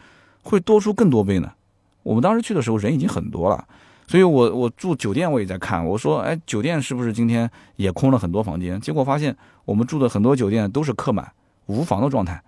[0.43, 1.51] 会多出更多倍呢？
[2.03, 3.65] 我们当时去的时候人已经很多了。
[4.05, 5.83] 所以，我我住酒店，我也在看。
[5.85, 8.79] 我说，哎，酒店是不是今天也空了很多房间？
[8.81, 11.31] 结果发现，我们住的很多酒店都是客满、
[11.65, 12.43] 无房的状态。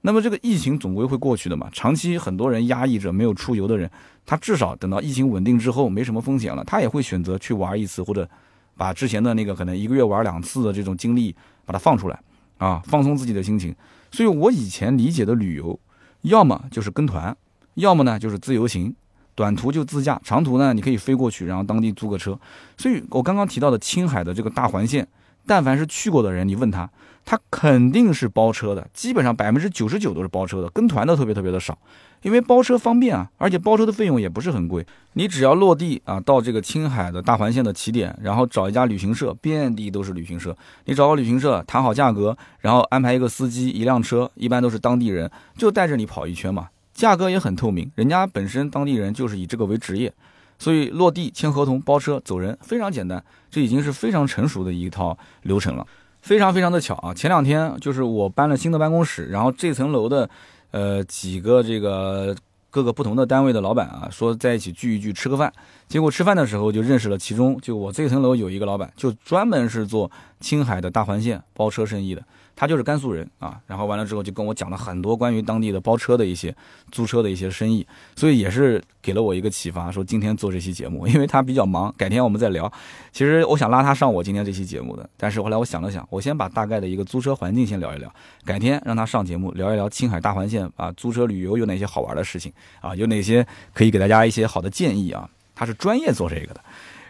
[0.00, 1.68] 那么，这个疫情总归会过去的嘛？
[1.72, 3.90] 长期很多人压抑着没有出游的人，
[4.24, 8.28] 他至少等到疫情稳定之后，没什么风险了，他也会选择去玩一次，或者
[8.76, 11.34] 把之前的那个可能一个月玩两次的这种经历
[11.66, 12.18] 把它放出来
[12.58, 13.74] 啊，放松自己的心情。
[14.12, 15.78] 所以我以前理解的旅游，
[16.22, 17.36] 要么就是跟团，
[17.74, 18.94] 要么呢就是自由行。
[19.34, 22.38] 短途就自驾，长途呢你可以飞过去，然后当地租个车。
[22.76, 25.06] 所以我刚刚提到的青海的这个大环线，
[25.46, 26.90] 但凡是去过的人，你问他，
[27.30, 31.76] 他肯定是包车的，基本上百分之九十九都是包车的，跟团的特别特别的少，
[32.22, 46.68] 因为包车方便啊，而且包车的费用也不是很贵，你只要落地啊，到这个青海的大环线的起点，然后找一家旅行社，遍地都是旅行社，你找个旅行社谈好价格，然后安排一个司机，一辆车，一般都是当地人，就带着你跑一圈嘛。
[46.94, 50.10] 价格也很透明，人家本身当地人就是以这个为职业，
[50.58, 55.86] 所以落地签合同、包车走人非常简单，这已经是非常成熟的一套流程了，
[56.28, 57.14] 非常非常的巧啊！
[57.14, 60.28] 前两天就是我搬了新的办公室，然后这层楼的，
[60.72, 62.36] 呃几个这个
[62.68, 65.50] 各个不同的单位的老板啊，说在一起聚一聚吃个饭，
[65.88, 72.22] 结果吃饭的时候就认识了其中，就我这层楼有一个老板，就专门是做青海的大环线包车生意的。
[72.60, 76.52] 他就是甘肃人啊，然后完了之后就跟我讲了很多关于当地的包车的一些
[76.90, 82.70] 租车的一些生意，所以也是给了我一个启发，说今天做这期节目，因为他比较忙，改天我们再聊。
[83.12, 88.12] 其实我想拉他上我今天这期节目的，但是后来我想了想，我先把大概的一个租车环境先聊一聊，
[88.44, 96.60] 改天让他上节目聊一聊青海大环线啊，租车旅游有哪些好玩的事情啊，有哪些可以给大家一些好的建议啊，他是专业做这个的。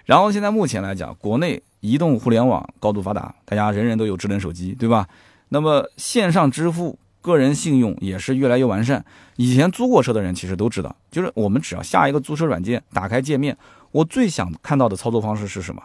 [0.05, 5.09] 然后现在目前来讲，国内移动互联网高度发达，大家人人都有智能手机，对吧？
[5.51, 9.05] 那么线上支付、个人信用也是越来越完善。
[9.37, 13.57] 以前租过车的人其实都知道，就是我们只要下一个租车软件，打开界面，
[13.93, 15.83] 我最想看到的操作方式是什么？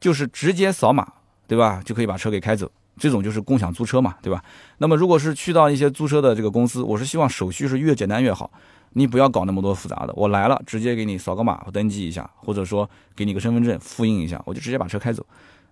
[0.00, 1.06] 就是直接扫码，
[1.46, 1.80] 对吧？
[1.84, 2.70] 就可以把车给开走。
[2.98, 4.44] 这种就是共享租车嘛，对吧？
[4.78, 8.50] 那么如果是去到一些租车的这个公司，我是希望手续是越简单越好，
[8.90, 10.12] 你不要搞那么多复杂的。
[10.14, 15.24] 我来了，直接给你扫个码，登记一下，或者说给你个身份证复印一下，我就直接把车开走，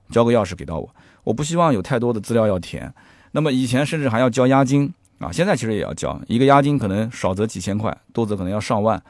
[0.08, 0.88] 交个钥匙给到我。
[1.22, 2.92] 我不希望有太多的资料要填。
[3.32, 9.02] 那么以前甚至还要交押金啊，现在其实也要交一个押金，可能少则几千块，多则可能要上万。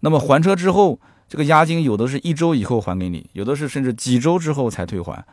[0.00, 5.24] 那么还车之后，这个押金有的是一周以后还给你，有的是甚至几周之后才退还。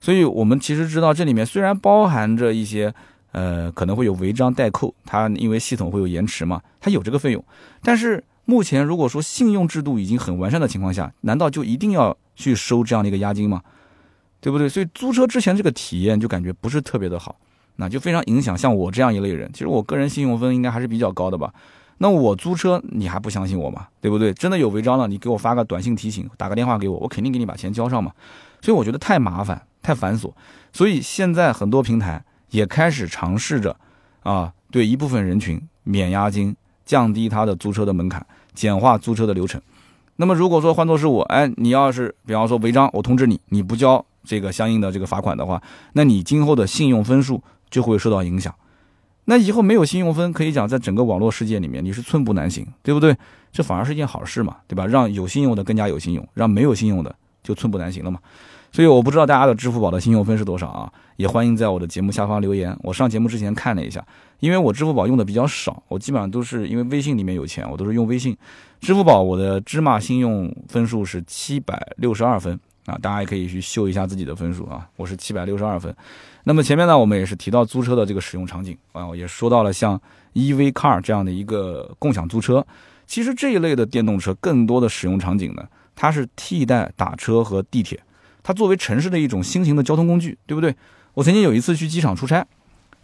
[0.00, 2.94] 所以我们其实知道这里面虽然包含着一些
[3.32, 7.44] 呃可能会有违章代扣，它因为系统会有延迟嘛，它有这个费用。
[7.82, 13.60] 但是目前如果说信用制度已经很完善的情况下，难道就一定要去收这样的一个押金吗？
[14.40, 14.68] 对不对？
[14.68, 17.36] 所以租车之前这个体验就感觉不是特别的好。
[17.80, 19.50] 那就非常影响像我这样一类人。
[19.52, 21.52] 其实我个人信用分应该还是比较高的吧。
[22.02, 23.88] 那我租车你还不相信我吗？
[24.00, 24.32] 对不对？
[24.34, 28.12] 真的有违章了，你给我发个短信提醒，打个电话给我，我肯定给你把钱交上嘛。
[28.60, 30.30] 所以我觉得太麻烦，太繁琐。
[30.72, 33.76] 所以现在很多平台也开始尝试着
[34.22, 36.54] 啊，对一部分人群免押金，
[36.86, 39.60] 降低他的租车的门槛，简化租车的流程。
[40.16, 45.62] 那么如果说换作是我，哎，你要是比方说违章，我通知你，你不交这个相应的这个罚款的话，
[45.92, 47.42] 那你今后的信用分数。
[47.70, 48.54] 就会受到影响，
[49.26, 53.16] 那以后没有信用分，可以讲在整个网络世界里面你是寸步难行，对不对？
[53.52, 54.86] 这反而是一件好事嘛，对吧？
[54.86, 58.18] 让有信用的更加有信用，让没有信用的就寸步难行了嘛。
[58.72, 60.92] 所以我不知道大家的支付宝的信用分是多少啊？
[61.16, 62.76] 也欢迎在我的节目下方留言。
[62.82, 64.04] 我上节目之前看了一下，
[64.38, 68.36] 因为我支付宝用的比较少，我基本上都是因为微信里面有钱，我都是用微信。
[68.80, 72.58] 支付宝我的芝麻信用分数是七百六十二分。
[72.86, 74.88] 啊，大家也可以去秀一下自己的分数啊！
[74.96, 75.94] 我是七百六十二分。
[76.44, 80.00] 那么前面呢，我们也是提到租车的这个使用场景啊，也说到了像
[80.34, 82.66] EV car 这样的一个共享租车。
[83.06, 88.00] 其实这一类的电动车更多的使用场景呢，它是替代打车和地铁，
[88.42, 90.74] 它作为城市的一种新型的交通工具，对不对？
[91.14, 92.46] 我曾经有一次去机场出差，啊，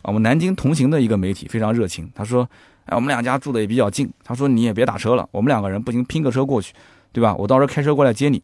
[0.05, 2.49] 我们南京同行的一个媒体非常热情，他说
[2.87, 6.73] ：“哎，我们两家住的也比较近，他说你也别打车了，我们两个人不行拼个车过去，
[7.12, 7.35] 对吧？
[7.35, 8.43] 我到时候开车过来接你。”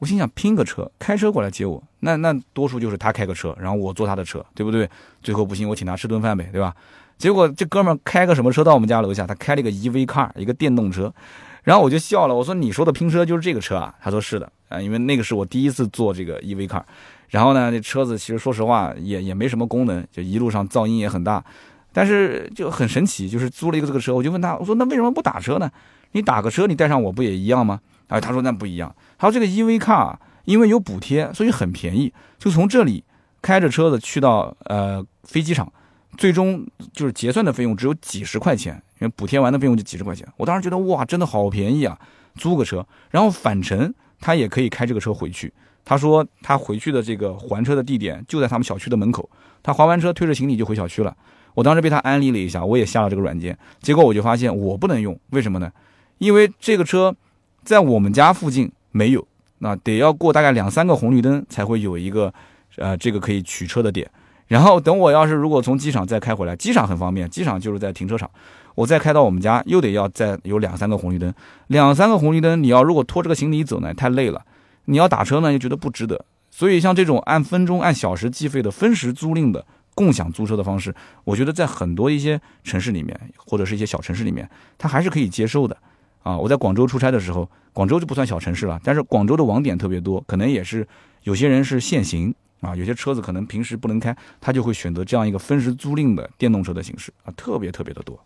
[0.00, 4.88] 我心想拼个车，开车过来接我，那那多数就是他开个车，然后我坐他的车，对不对？
[5.22, 6.74] 最后不行，我请他吃顿饭呗，对吧？
[7.18, 9.26] 结果这哥们开个什么车到我们家楼下？
[9.26, 11.12] 他开了一个 EV car，一个电动车。
[11.62, 16.82] 然后我就笑了，我说：“你说的拼车就是这个车啊？”他说：“是的，啊，因为那个是我第一次坐这个 EV car。
[17.28, 21.44] 然后呢，这车子其实说实话也也没什么功能，就一路上噪音也很大，
[21.92, 25.70] 但是就很神奇，就是租了一个这个车，我就问他，我说那为什么不打车呢？
[26.12, 27.78] 你打个车，你带上我不也一样吗？
[28.10, 33.02] 哎，他说那不一样，他说这个 EV car 因为有补贴，所以很便宜，就从这里
[33.40, 35.72] 开着车子去到呃飞机场，
[36.18, 40.26] 最终就是结算的费用只有几十块钱，因为补贴完的费用就几十块钱。
[40.36, 41.98] 我当时觉得哇，真的好便宜啊，
[42.34, 45.52] 租个车，然后返程他也可以开这个车回去。
[45.84, 49.28] 他说他回去的这个还车的地点就在他们小区的门口，
[49.62, 51.16] 他还完车推着行李就回小区了。
[51.54, 55.70] 我当时被他安利了一下，我也下了这个软件，结果我就发现我不能用，为什么呢？
[56.18, 57.14] 因为这个车
[57.64, 59.26] 在我们家附近没有，
[59.58, 62.32] 那得要过大概两三个红绿灯才会有一个，
[62.76, 64.10] 呃，这个可以取车的点。
[64.48, 68.28] 然后等我要是如果从机场再开回来，机场很方便，机场就是在停车场，
[68.74, 71.32] 我再开到我们家又得要再有两三个红绿灯，
[71.68, 74.44] 两三个红绿灯，你要如果拖这个行李走呢，太累了。
[74.86, 80.92] 你要打车呢，又觉得不值得，所以像这种按分钟、按小时计费的分时租赁的共享租车的方式，
[81.22, 85.76] 我觉得在很多一些城市里面，或者是一些小城市里面，它还是可以接受的。
[86.22, 90.86] 啊，我在广州出差的时候，广州就不算小城市了，但是广州的网点特别多，可能也是
[91.22, 98.18] 有些人是限行啊，有些车子可能平时不能开，他就会选择这样一个分时租赁的电动车的形式啊，特别特别的多。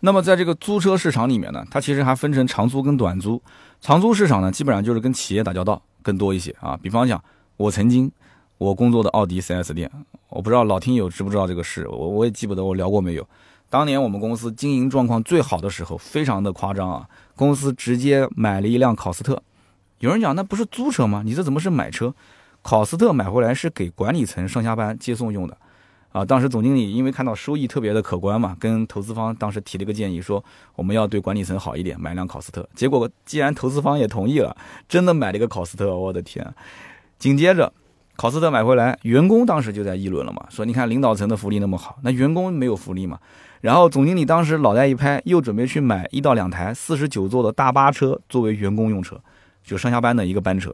[0.00, 3.40] 那么在这个租车市场里面呢，它其实还分成长租跟短租，
[3.80, 5.80] 长租市场呢，基本上就是跟企业打交道。
[6.02, 7.18] 更多一些啊，比方讲，
[7.56, 8.12] 我曾经
[8.58, 9.90] 我工作的奥迪 4S 店，
[10.28, 13.26] 我不知道老听友知不知道这个事，我我也记不得我聊过没有。
[13.74, 19.42] 当年我们公司经营状况最好的时候，非常的夸张啊，公司直接买了一辆考斯特。
[19.98, 21.22] 有人讲那不是租车吗？
[21.24, 22.14] 你这怎么是买车？
[22.62, 25.58] 考斯特买回来是给管理层上下班接送用的。
[26.12, 30.44] 啊，当时总经理因为看到收益特别的可观嘛，跟投资方当时提了一个建议，说
[30.76, 32.64] 我们要对管理层好一点，买辆考斯特。
[32.76, 34.56] 结果既然投资方也同意了，
[34.88, 36.54] 真的买了一个考斯特，我的天！
[37.18, 37.72] 紧接着
[38.14, 43.18] 考斯特买回来，员工当时就在议论了嘛，说你看领导层的福利那么好，那员工没有福利嘛？
[43.64, 49.18] 然后总经理当时脑袋一拍，又准备去买一到两台四十九座的大巴车作为员工用车，
[49.64, 50.70] 就上下班的一个班车。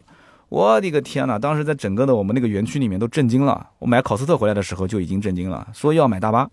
[0.49, 1.39] 我的个天呐！
[1.39, 3.65] 当时在整个的我们那个园区里面都震惊了。
[3.79, 6.51] 我买考斯特回来的时候就已经震惊了，说要买大巴，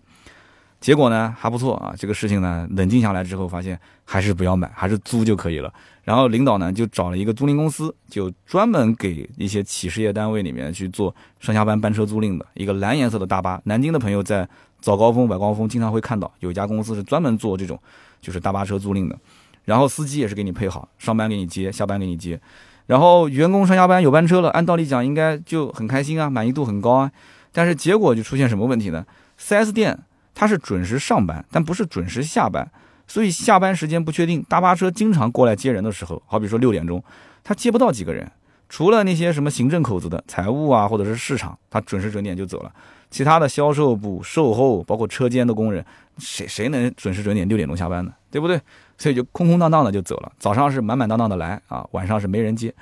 [0.80, 1.94] 结果呢还不错啊。
[1.96, 5.72] 这个事情呢冷静下来之后，发现还是不要买，还是租就可以了。
[6.04, 13.60] 然后领导呢就找了一个租赁公司，就专门给一些企事业单位里面去做上下班班车租赁的一个蓝颜色的大巴。
[13.64, 14.48] 南京的朋友在
[14.80, 17.78] 早高峰、晚高峰经常会看到有一家公司是专门做这种
[18.20, 19.18] 就是大巴车租赁的，
[19.64, 22.40] 然后司机也是给你配好，上班给你接，下班给你接。
[22.86, 27.12] 然后员工上下班有班车了，按道理讲应该就很开心啊，满意度很高啊。
[27.52, 29.04] 但是结果就出现什么问题呢
[29.38, 29.98] ？4S 店
[30.38, 32.70] 他是准时上班，但不是准时下班，
[33.08, 34.40] 所以下班时间不确定。
[34.48, 37.02] 大巴车经常过来接人的时候，好比说六点钟，
[37.42, 38.30] 他接不到几个人，
[38.68, 42.72] 除了那些什么行政口子的财务啊，或者是市场，他准时准点就走了。
[43.10, 45.84] 其他的销售部、售后，包括车间的工人，
[46.18, 48.12] 谁谁能准时准点六点钟下班呢？
[48.30, 48.60] 对不对？
[48.96, 52.72] 所以就空空荡荡的就走了，早上是满满当当的来啊，晚上是没人接，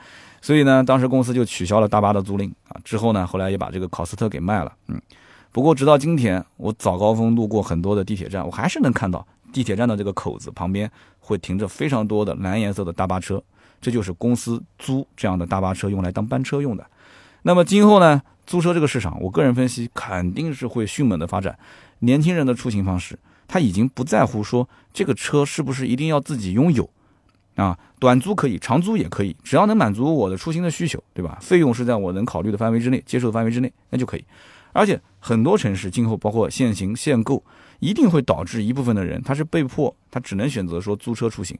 [0.43, 2.77] 所以呢，当时公司就取消了大巴的租赁啊。
[2.85, 4.73] 之后呢，后来也把这个考斯特给卖了。
[4.89, 5.01] 嗯，
[5.57, 13.43] 不过直到今天，我早高峰路过很多的地铁站，我还是能看到地铁站的这个口子旁边会停着非常多的蓝颜色的大巴车，
[13.81, 16.87] 这就是公司租这样的大巴车用来当班车用的。
[17.41, 21.59] 那么今后呢，租车这个市场，我个人分析肯定是会迅猛的发展，
[22.01, 23.19] 年轻人的出行方式。
[23.49, 26.91] 他已经不在乎说这个车是不是一定要自己拥有，
[27.55, 31.39] 啊，短租可以，长租也可以，只要能满足我的出行的需求，对吧？
[31.41, 34.25] 费用是在我能考虑的范围之内，接受的范围之内，那就可以。
[34.77, 37.43] 而且很多城市今后包括限行限购，
[37.81, 41.59] 一定会导致一部分的人他是被迫，他只能选择说租车出行。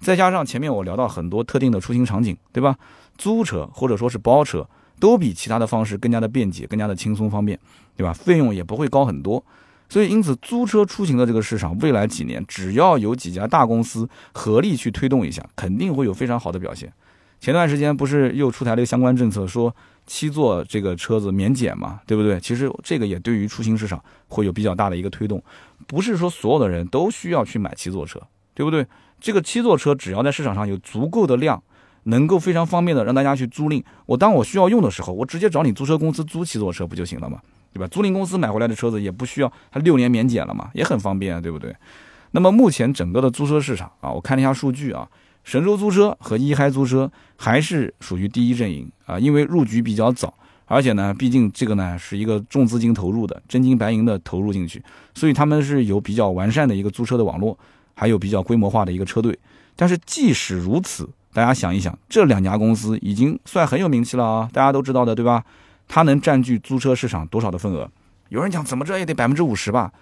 [0.00, 2.76] 再加上前面我聊到很多特定的出行场景，对吧？
[3.16, 4.68] 租车或者说是包车，
[5.00, 7.58] 都比其他的方式更加的便捷，更加的轻松方便，
[7.96, 8.12] 对吧？
[8.12, 9.42] 费用也不会高很多。
[9.88, 16.92] 所以，因此，租车出行的这个市场，未来几年只要有几家大公司合力去推动一下，肯定会有非常好的表现。
[17.40, 19.74] 前段时间不是又出台了一个相关政策，说
[20.06, 22.38] 七座这个车子免检嘛，对不对？
[22.40, 25.42] 其实这个也对于出行市场会有比较大的一个推动。
[25.86, 28.20] 不是说所有的人都需要去买七座车，
[28.54, 28.86] 对不对？
[29.20, 31.62] 这个七座车只要在市场上有足够的量，
[32.04, 33.82] 能够非常方便的让大家去租赁。
[34.06, 37.40] 我当我需要用的时候，我直接找你租车公司租七座车不就行了吗？
[37.72, 37.86] 对吧？
[37.88, 41.74] 租赁公司买回来的车子也不需要它六年免检了嘛，也很方便，对不对？
[42.30, 45.08] 那么目前整个的租车市场啊，我看了一下数据啊，
[45.46, 54.82] 神州租车和一嗨租车还是属于第一阵营啊，因为入局比较早，而且呢，毕竟这个呢是一个重资金投入的，真金白银的投入进去，
[55.14, 57.56] 所以他们是有比较完善的一个租车的网络，
[57.94, 59.38] 还有比较规模化的一个车队。
[59.76, 65.44] 但是即使如此，大家想一想，这两家公司已经算很有名气了啊，大家都知道的，对吧？
[65.86, 67.88] 它能占据租车市场多少的份额？
[68.30, 69.92] 有人讲怎么着也得百分之五十吧？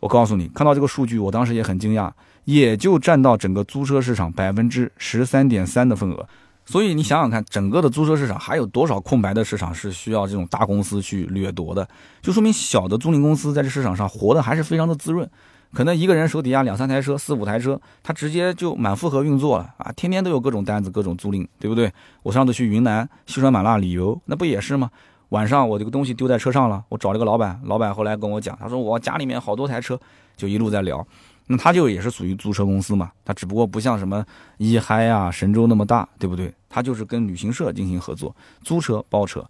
[0.00, 2.10] 我告诉你，看到这个数据，我当时也很惊讶。
[2.44, 6.28] 也就占到整个租车市场百分之十三点三的份额，
[6.64, 11.88] 所以你想想看，整个的租车市场还有多少空白的市场是需要这种大公司去掠夺的？
[12.22, 15.28] 就说明小的租赁公司在这市场上活得还是非常的滋润，
[15.72, 21.92] 可能一个人手底下两三台车、四五台车，他直接就满负荷运作了啊，天天都有各种单子、各种租赁，对不对？
[22.22, 24.88] 我上次去云南西双版纳旅游，那不也是吗？
[25.30, 29.98] 晚上我这个东西丢在车上了，我找了个老板，老板后来跟我讲，他说我家里面好多台车，
[30.36, 31.06] 就一路在聊。
[31.48, 34.24] 那他就也是属于租车公司嘛，他只不过不像什么
[34.58, 36.52] 一嗨啊、神州那么大，对不对？
[36.68, 39.44] 他就是跟旅行社进行合作，租车包车。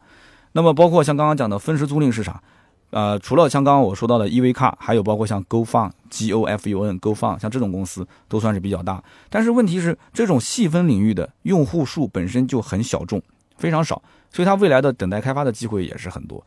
[0.53, 2.43] 那么包括像刚刚讲的分时租赁市场，
[2.91, 9.03] 呃，除了像刚刚我说到的 EV Car，还有包括像 GoFun、G O F U N、GoFun，像这种公司都算是比较大。
[9.31, 13.23] 但是问题是，这种细分领域的用户数本身就很小众，
[13.57, 16.45] 非常少，所以它未来的等待开发的机会也是很多。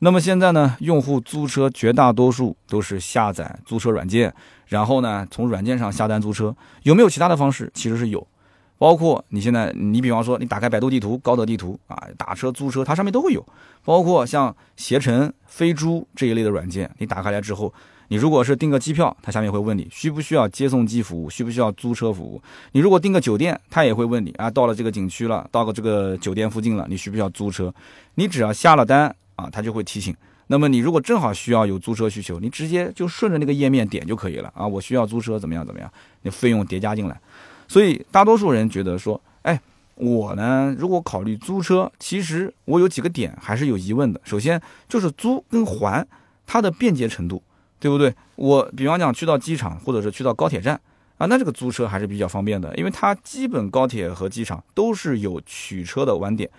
[0.00, 4.32] 那么现在呢，用户租车绝大多数都是下载租车软件，
[4.66, 6.54] 然后呢从软件上下单租车。
[6.82, 7.70] 有没有其他的方式？
[7.72, 8.26] 其实是有，
[8.76, 13.42] 包括你现在，你比方说你打开百度地图、高德地图啊，打车租车，它上面都会有。
[13.84, 17.72] 包括像携程、飞猪这一类的软件，你打开来之后，
[18.08, 22.40] 你如果是订个机票，他下面会问你需不需要接送机服务，需不需要租车服务。
[22.72, 27.72] 你如果订个酒店，他也会问你啊，到了这个景区了，到个这个酒店附近了，你需不需要租车？
[28.14, 29.14] 你只要下了单。
[29.36, 30.16] 啊，他就会提醒。
[30.46, 34.66] 那么你如果正好需要有租车需求，你直接就顺着那个页面点就可以了啊。
[34.66, 35.92] 我需要租车，怎么样怎么样？
[36.22, 37.20] 你费用叠加进来。
[37.68, 39.60] 所以大多数人觉得说，哎，
[39.96, 44.18] 我呢，如果考虑租车，其实我有几个点还是有疑问的。
[44.24, 46.06] 首先就是租跟还
[46.46, 47.42] 它的便捷程度，
[47.78, 48.14] 对不对？
[48.36, 50.80] 我比方讲去到机场或者是去到高铁站
[51.18, 56.50] 啊，那这个租车还是比较方便的，因为它基本高铁和机场都是有取车的晚点。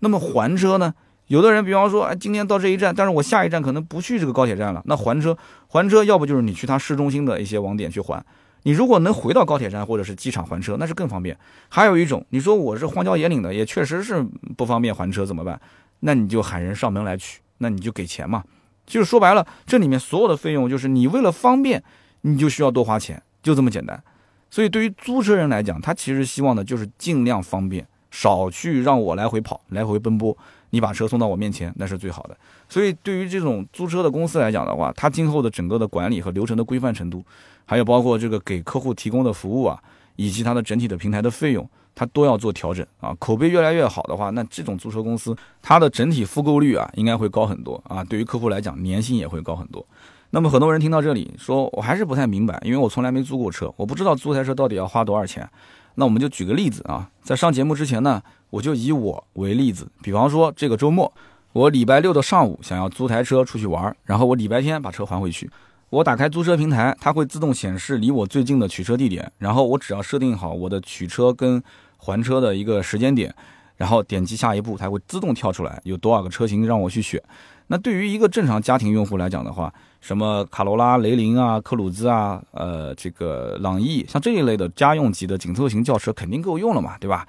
[0.00, 0.94] 那么还车呢？
[1.28, 5.36] 有的人，比方说，哎，今天到这一站，但是我下一站可能不去这个高铁站了，那还车，
[5.68, 8.22] 还车，要不就是你去他市中心的一些网点去还。
[8.64, 11.38] 你如果能回到高铁站或者是机场还车，那是更方便。
[11.68, 14.22] 还有一种，你说我是荒郊野岭的，也确实是
[14.56, 15.58] 不方便还车，怎么办？
[16.00, 18.42] 那你就喊人上门来取，那你就给钱嘛。
[18.86, 21.82] 就是说白了，这里面所有的费用就是你为了方便，
[22.22, 24.02] 你就需要多花钱，就这么简单。
[24.50, 30.36] 所以对于租车人来讲，他其实希望的就是尽量方便，少去让我来回跑，来回奔波。
[30.74, 32.36] 你把车送到我面前，那是最好的。
[32.66, 37.22] 所以，对于这种租车的公司来讲的话，它今后的整个的管理和流程的规范程度，
[37.66, 39.78] 还有包括这个给客户提供的服务啊，
[40.16, 43.14] 以及它的整体的平台的费用，它都要做调整啊。
[43.18, 48.02] 口碑越来越好的话，那这种租车公司它的整体复购率啊，应该会高很多啊。
[48.04, 49.84] 对于客户来讲，粘性也会高很多。
[50.30, 55.48] 那么，很多人听到这里说，我还是不太明白，因为我从来没租过车，我不知道租台车到底要花多少钱。
[55.96, 58.22] 那我们就举个例子啊，在上节目之前呢。
[58.52, 61.10] 我就以我为例子，比方说这个周末，
[61.54, 65.50] 我礼拜六的上午想要租台车出去玩，然后我礼拜天把车还回去。
[65.92, 71.62] 我打开租车平台，它会自动显示离我最近的取车地点，然后我只要设定好我的取车跟
[71.98, 73.34] 还车的一个时间点，
[73.76, 77.22] 然后点击下一步，它会自动跳出来有多少个车型让我去选。
[77.66, 87.28] 那对于一个正常家庭用户来讲的话，什么卡罗拉、雷凌啊、克鲁兹啊、呃这个朗逸，像这一类的家用级的紧凑型轿车肯定够用了嘛，对吧？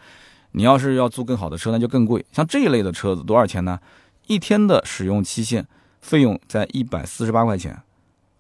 [0.54, 2.26] 你要是要租更好的车，那就更贵。
[2.32, 3.78] 像这一类的车子多少钱呢？
[4.28, 5.68] 一天的使用期限
[6.00, 7.78] 费用在一百四十八块钱，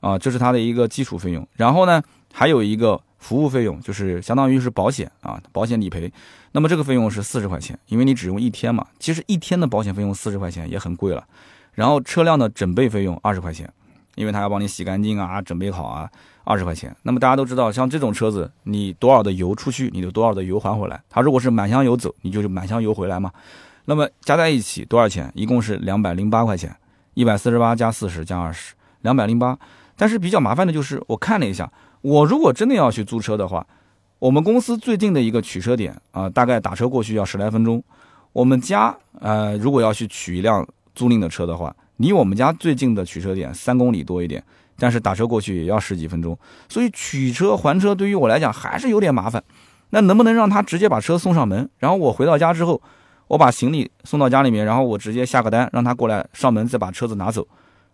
[0.04, 1.48] 啊，这是它的一个基础费用。
[1.54, 6.12] 然后呢，还有一个服务费用，就是相当于是保险啊，保险理赔。
[6.52, 8.86] 那么这个费用是四十块钱，因为你只用一天嘛。
[9.00, 11.24] 其实一天的保险费用四十块钱也很贵了。
[11.72, 13.72] 然后车辆的整备费用二十块钱，
[14.16, 16.10] 因为他要帮你洗干净啊，整备好啊。
[16.46, 21.02] 二十块钱，那么大家都知道，像这种车子，你多少的油出去，你就多少的油还回来。
[21.10, 23.32] 它如果是满箱油走，你就是满箱油回来嘛。
[23.86, 25.32] 那么加在一起多少钱？
[25.36, 26.76] 一共是两百零八块钱，
[27.13, 29.58] 一百四十八加四十加二十，两百零八。
[30.04, 33.66] 但是比较麻烦的就是，我看了一下，我如果真的要去租车的话，
[34.20, 37.82] 我们公司最近的一个取车点啊，大概打车过去要十来分钟。
[38.34, 44.43] 我们家呃，如果要去取一辆租赁的车的话，离我们家最近的取车点三公里多一点。
[44.78, 46.38] 但是打车过去也要十几分钟，
[46.68, 49.41] 所以取车还车对于我来讲还是有点麻烦。
[49.91, 52.82] 那能不能让他直接把车送上门，然后我回到家之后，
[53.30, 57.47] 我把行李送到家里面，然后我直接下个单，让他过来上门再把车子拿走？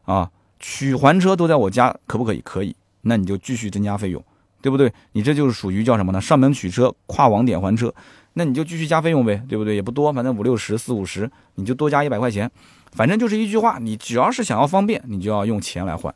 [0.05, 0.27] 啊，
[0.59, 2.41] 取还车都在我家，可不可以？
[2.41, 2.75] 可以。
[3.01, 4.23] 那你就继续增加费用，
[4.61, 4.91] 对不对？
[5.13, 6.19] 你这就是属于叫什么呢？
[6.19, 7.93] 上门取车，跨网点还车，
[8.33, 9.75] 那你就继续加费用呗，对不对？
[9.75, 12.51] 也不多，反正五六十、四五十，你就多加一百块钱。
[12.91, 16.13] 反正就是一句话，你只要是想要方便，你就要用钱来换。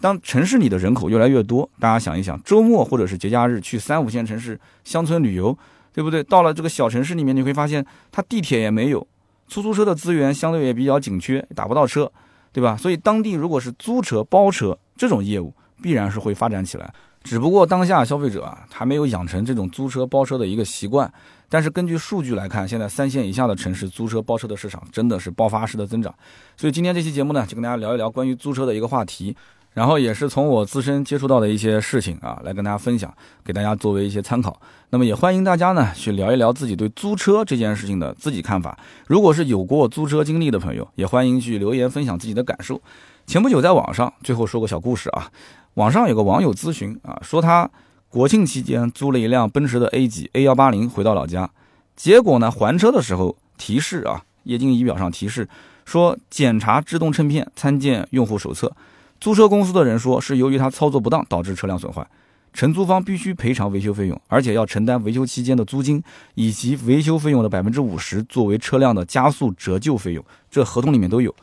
[0.00, 5.56] 当城市里的人口越来越多，大家想一想，周末或者是节假日去三五线城市乡村旅游，
[5.92, 6.22] 对不对？
[6.24, 9.06] 到了这个小城市里面，你会发现它地铁也没有，
[9.48, 12.10] 出租车的资源相对也比较紧缺，打不到车，
[12.52, 12.76] 对吧？
[12.76, 16.92] 所以当地如果是租车、包车这种业务，必然是会发展起来。
[17.22, 21.12] 只不过当下消费者啊，还没有养成这种租车包车的一个习惯。
[21.50, 26.14] 但是根据数据来看，现在三线以下的城市租车包车的市场真的是爆发式的增长。
[26.56, 29.36] 所以今天这期节目呢，就跟大家聊一聊关于租车的一个话题，
[29.78, 33.14] 然后也是从我自身接触到的一些事情啊，来跟大家分享，
[33.44, 34.60] 给大家作为一些参考。
[34.90, 38.76] 那么也欢迎大家呢去聊一聊自己对租车这件事情的自己看法。
[39.06, 42.82] 如果是有过租车经历的朋友，也欢迎去留言分享自己的感受。
[43.24, 45.30] 前不久在网上，最后说个小故事啊，
[45.74, 47.70] 网上有个网友咨询啊，说他。
[48.10, 51.50] 国庆期间租了一辆奔驰的 A 级 A 幺八零回到老家，
[51.94, 55.46] 结果呢还车的时候提示啊，液晶仪表上提示
[55.84, 58.72] 说检查制动衬片，参见用户手册。
[59.20, 62.06] 租车公司的人说是由于他操作不当导致车辆损坏，
[62.52, 66.02] 承租方必须赔偿维修费用，而且要承担维修期间的租金
[66.34, 71.34] 以及维修费用的百分之五十作为车辆的加速折旧费用，这合同里面都有。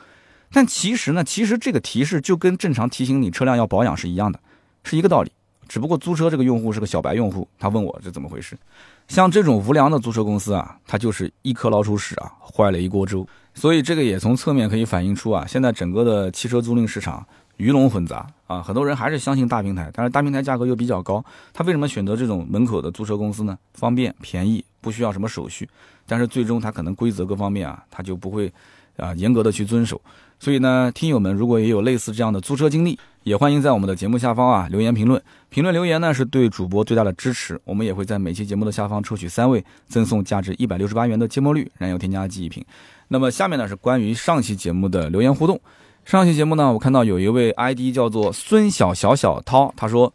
[0.51, 4.39] 但其实呢，其实这个提示就跟正常提醒你车辆要保养是一样的，
[4.84, 5.32] 是一个道理。
[5.67, 8.55] 只不过租车这个用户是个小白用户，他问我这怎么回事？
[9.07, 13.28] 像这种无良的租车公司啊，他就是一颗老鼠屎啊，坏了一锅粥。
[13.53, 17.26] 所以这个也从侧面可以反映出啊，现在整个的汽车租赁市场
[17.57, 21.23] 鱼龙混杂啊，很多人还是相信大平台，但是大平台价格又比较高。
[21.53, 23.57] 他为什么选择这种门口的租车公司呢？
[23.73, 25.67] 方便、便宜，不需要什么手续，
[26.05, 28.51] 但是最终他可能规则各方面啊，他就不会
[28.97, 29.99] 啊严格的去遵守。
[30.37, 35.21] 所以呢，听友们如果也有类似这样的租车经历，也欢迎在我们的节目下方啊留言评论。
[35.49, 37.59] 评论留言呢是对主播最大的支持。
[37.63, 42.63] 我们也会在每期节目的下方抽取三位，赠送价值一百六十八元的芥末绿燃油添加剂一瓶。
[43.07, 45.59] 那么下面呢是关于上期节目的留言互动。
[46.05, 50.13] 上期节目呢，我看到有一位 ID 叫做孙小小小涛，他说，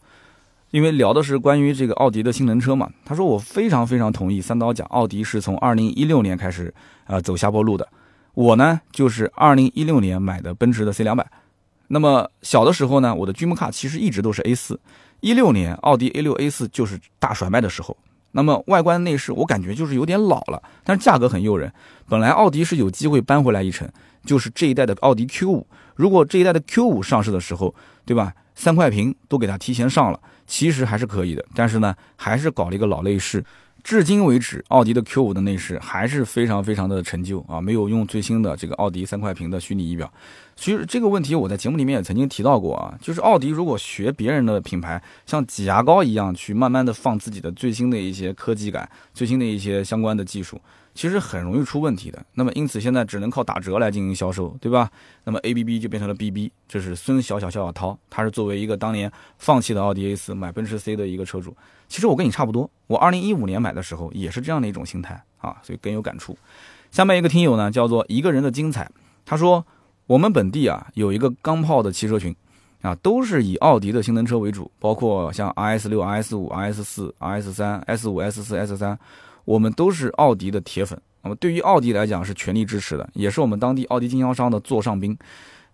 [0.70, 6.72] 因为聊的是关于这个奥迪的性能车嘛，他说我非常非常同意三刀讲，奥迪是从二零一六年开始
[7.08, 7.88] 呃走下坡路的。
[8.34, 11.28] 我呢，就是二零一六年买的奔驰的 C 两百。
[11.88, 14.78] 那么小的时候呢，我的君莫卡其实一直都是 A 四。
[15.18, 17.96] 一六年奥迪 A 六 A 四就是大甩卖的时候。
[18.30, 21.72] 那么外观内饰我感觉就是有点老了，但是价格很诱人。
[22.08, 23.90] 本来奥迪是有机会扳回来一程，
[24.24, 25.66] 就是这一代的奥迪 Q 五。
[26.00, 27.74] 如果这一代的 Q 五上市的时候，
[28.06, 28.32] 对吧？
[28.54, 31.44] 三块屏都给它提前上了，其实还是可以的。
[31.54, 33.44] 但是呢，还是搞了一个老内饰。
[33.84, 40.10] 至今为止，奥迪的 Q 五的内饰还是非常非常的陈旧啊，没有用最新的这个奥迪三块屏的虚拟仪表。
[40.56, 50.58] 其实这个问题我在节目里面也曾经提到过啊，就是奥迪如果学别人的品牌，像挤牙膏一样去慢慢的放自己的最新的一些科技感、最新的一些相关的技术。
[50.94, 52.24] 其实很容易出问题的。
[52.34, 54.90] 那么因此现在只能靠打折来进行销售，对吧？
[55.24, 61.56] 那么 A B B 就变成了 B B，这是孙小小小小涛，他是作为一个当年放弃的奥迪 A 四买奔驰 C 的一个车主。
[61.88, 66.36] 其实我跟你差不多，我二零一五年买的时候也是这样的一种心态啊，所以更有感触。
[66.90, 68.90] 下面一个听友呢叫做一个人的精彩，
[69.24, 69.64] 他说
[70.06, 72.34] 我们本地啊有一个钢炮的汽车群
[72.82, 78.98] 啊，都是以奥迪的性能车为主，包括像 R S 六、R S 五、R S 四、R S 三、S 五、S 四、S 三。
[79.44, 85.16] 我们都是奥迪的铁粉，那么对于奥迪来讲是全力支持的，也是我们当地奥迪经销商的座上宾。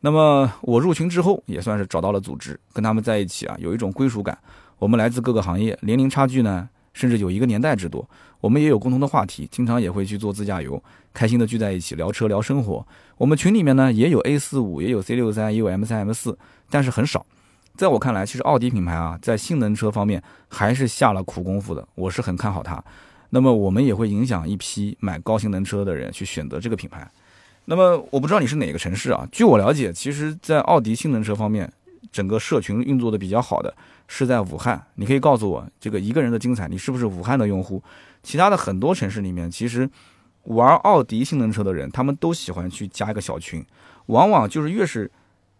[0.00, 4.36] 那么我入群之后，也算是找到了组织，跟他们在一起啊，有一种归属感。
[4.78, 8.08] 我们来自各个行业，年龄差距呢，甚至有一个年代之多。
[8.40, 10.80] 我们也有共同的话题，经常也会去做自驾游，
[11.14, 12.86] 开心的聚在一起聊车聊生活。
[13.16, 16.38] 我们群里面呢，也有 A 四五，也有 C 六三，也有 M 三 M 四，
[16.68, 17.24] 但是很少。
[17.74, 22.82] 在我看来，其实奥迪品牌啊，在性能车方面还是下了苦功夫的，我是很看好它。
[23.30, 27.10] 那么我们也会影响一批买高性能车的人去选择这个品牌。
[27.66, 29.26] 那么我不知道你是哪个城市啊？
[29.32, 31.70] 据我了解，其实，在奥迪性能车方面，
[32.12, 33.74] 整个社群运作的比较好的
[34.06, 34.80] 是在武汉。
[34.94, 37.82] 你可以告诉我，这个一个人的精彩，你是不是武汉的用户？
[38.22, 39.90] 其他的很多城市里面，其实
[40.44, 43.64] 玩奥迪性能车的人，他们都喜欢去加一个小群。
[44.06, 45.10] 往往就是越是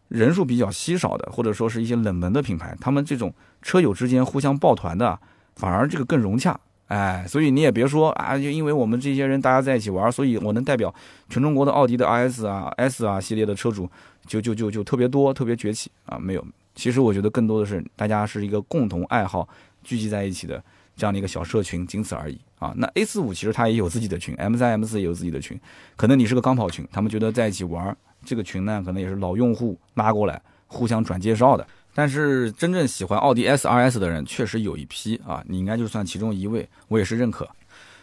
[0.07, 5.19] 人数比较稀少的，或者说是一些冷门的品牌，他们这种车友之间互相抱团的，
[5.57, 6.61] 反而这个更融洽。
[6.87, 10.95] 哎，所以你也别说啊，就因为我们这些人大家在一起玩，所以我能代表
[11.29, 13.91] 全中国的奥迪的 RS 啊、S 啊系列的车主，
[14.27, 16.17] 就就就就特别多、特别崛起啊。
[16.19, 19.49] 没有，其实我觉得更多的是大家是一个共同爱好
[19.83, 20.63] 聚集在一起的
[20.95, 22.73] 这样的一个小社群，仅此而已啊。
[22.77, 25.59] 那 A 四五其实它也有自己的群，M 三、M 四也有自己的群，
[25.97, 31.67] 可能你是个钢跑群，他们觉得在一起玩这个群呢，可能也是老用户拉过来互相转介绍的。
[31.97, 37.49] 但是真正喜欢奥迪 S R S 的人确实有一批啊，你应该就算其中一位，我也是认可。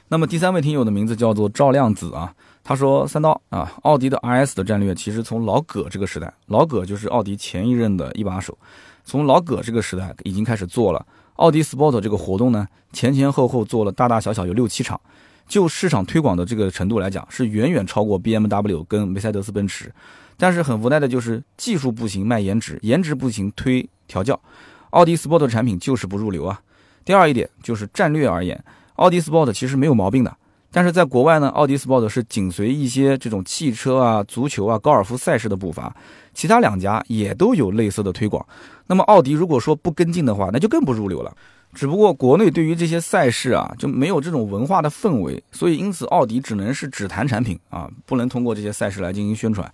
[0.07, 2.33] 那么第三位听友的名字叫做赵亮子啊，
[2.63, 8.57] 他说三刀啊，奥迪的 R S 的战略其实从老葛这个时代，老葛就是奥迪前一任的一把手，
[9.05, 11.05] 从老葛这个时代已经开始做了。
[11.35, 14.99] 奥迪 Sport 这个活动呢，前前后后做了大大小小有六七场，
[15.47, 19.93] 就市场推广的这个程度来讲，是远远超过 BMW 跟梅赛德斯奔驰。
[20.43, 24.37] 但是很无奈的就是技术不行卖颜值，颜值不行推调教，
[24.89, 26.59] 奥迪 Sport 产品就是不入流啊。
[27.05, 28.61] 第二一点就是战略而言，
[28.95, 30.35] 奥迪 Sport 其实没有毛病的，
[30.69, 35.95] 但是在国外呢，奥迪 Sport 是紧随一些这种汽车啊、足球啊、高尔夫赛事的步伐，
[36.33, 38.45] 其他两家也都有类似的推广。
[38.87, 41.33] 那么奥迪如果说不跟进的话，那就更不入流了。
[41.73, 49.73] 只不过国内对于这些赛事啊，就没有这种文化的氛围，所以因此奥迪只能是只谈产品啊，不能通过这些赛事来进行宣传。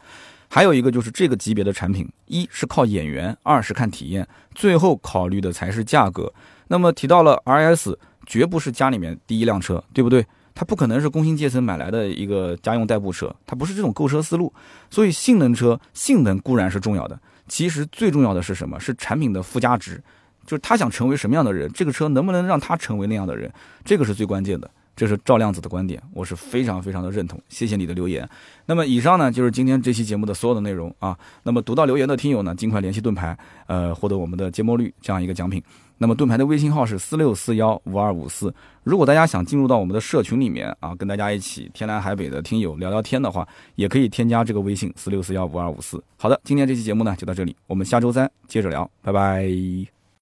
[0.52, 6.34] 还有一个就是这个级别的产品，一是靠眼缘，二是看体验，最后考虑的才是价格。
[6.68, 7.96] 那么提到了 RS，
[8.26, 10.26] 绝不是家里面第一辆车，对不对？
[10.56, 14.52] 它不可能是工薪阶层买来的一个家用代步车，它不是这种购车思路。
[14.90, 18.80] 所以性能车性能固然是重要的，其实最重要的是什么？
[18.80, 20.04] 是产品的附加值，
[20.46, 23.50] 就是他想成为什么样的人，这个车能不能让他成为那样的人，
[23.86, 24.70] 这个是最关键的。
[25.00, 27.40] 这是赵亮子的观点，我是非常非常的认同。
[27.48, 28.28] 谢谢你的留言。
[28.66, 31.18] 那么以上呢就是今天这期节目的所有的内容啊。
[31.44, 33.38] 那么读到留言的听友呢，尽快联系盾牌，
[33.68, 35.64] 呃，获得我们的节末绿这样一个奖品。
[36.00, 38.54] 那么盾牌的微信号是四六四幺五二五四。
[38.84, 46.04] 如果大家想进入到我们的社群里面啊，跟大家一起天南海北的听友聊聊天的话，也可以添加这个微信四六四幺五二五四。
[46.18, 49.99] 好的，今天这期节目呢就到这里，我们下周三接着聊，拜拜。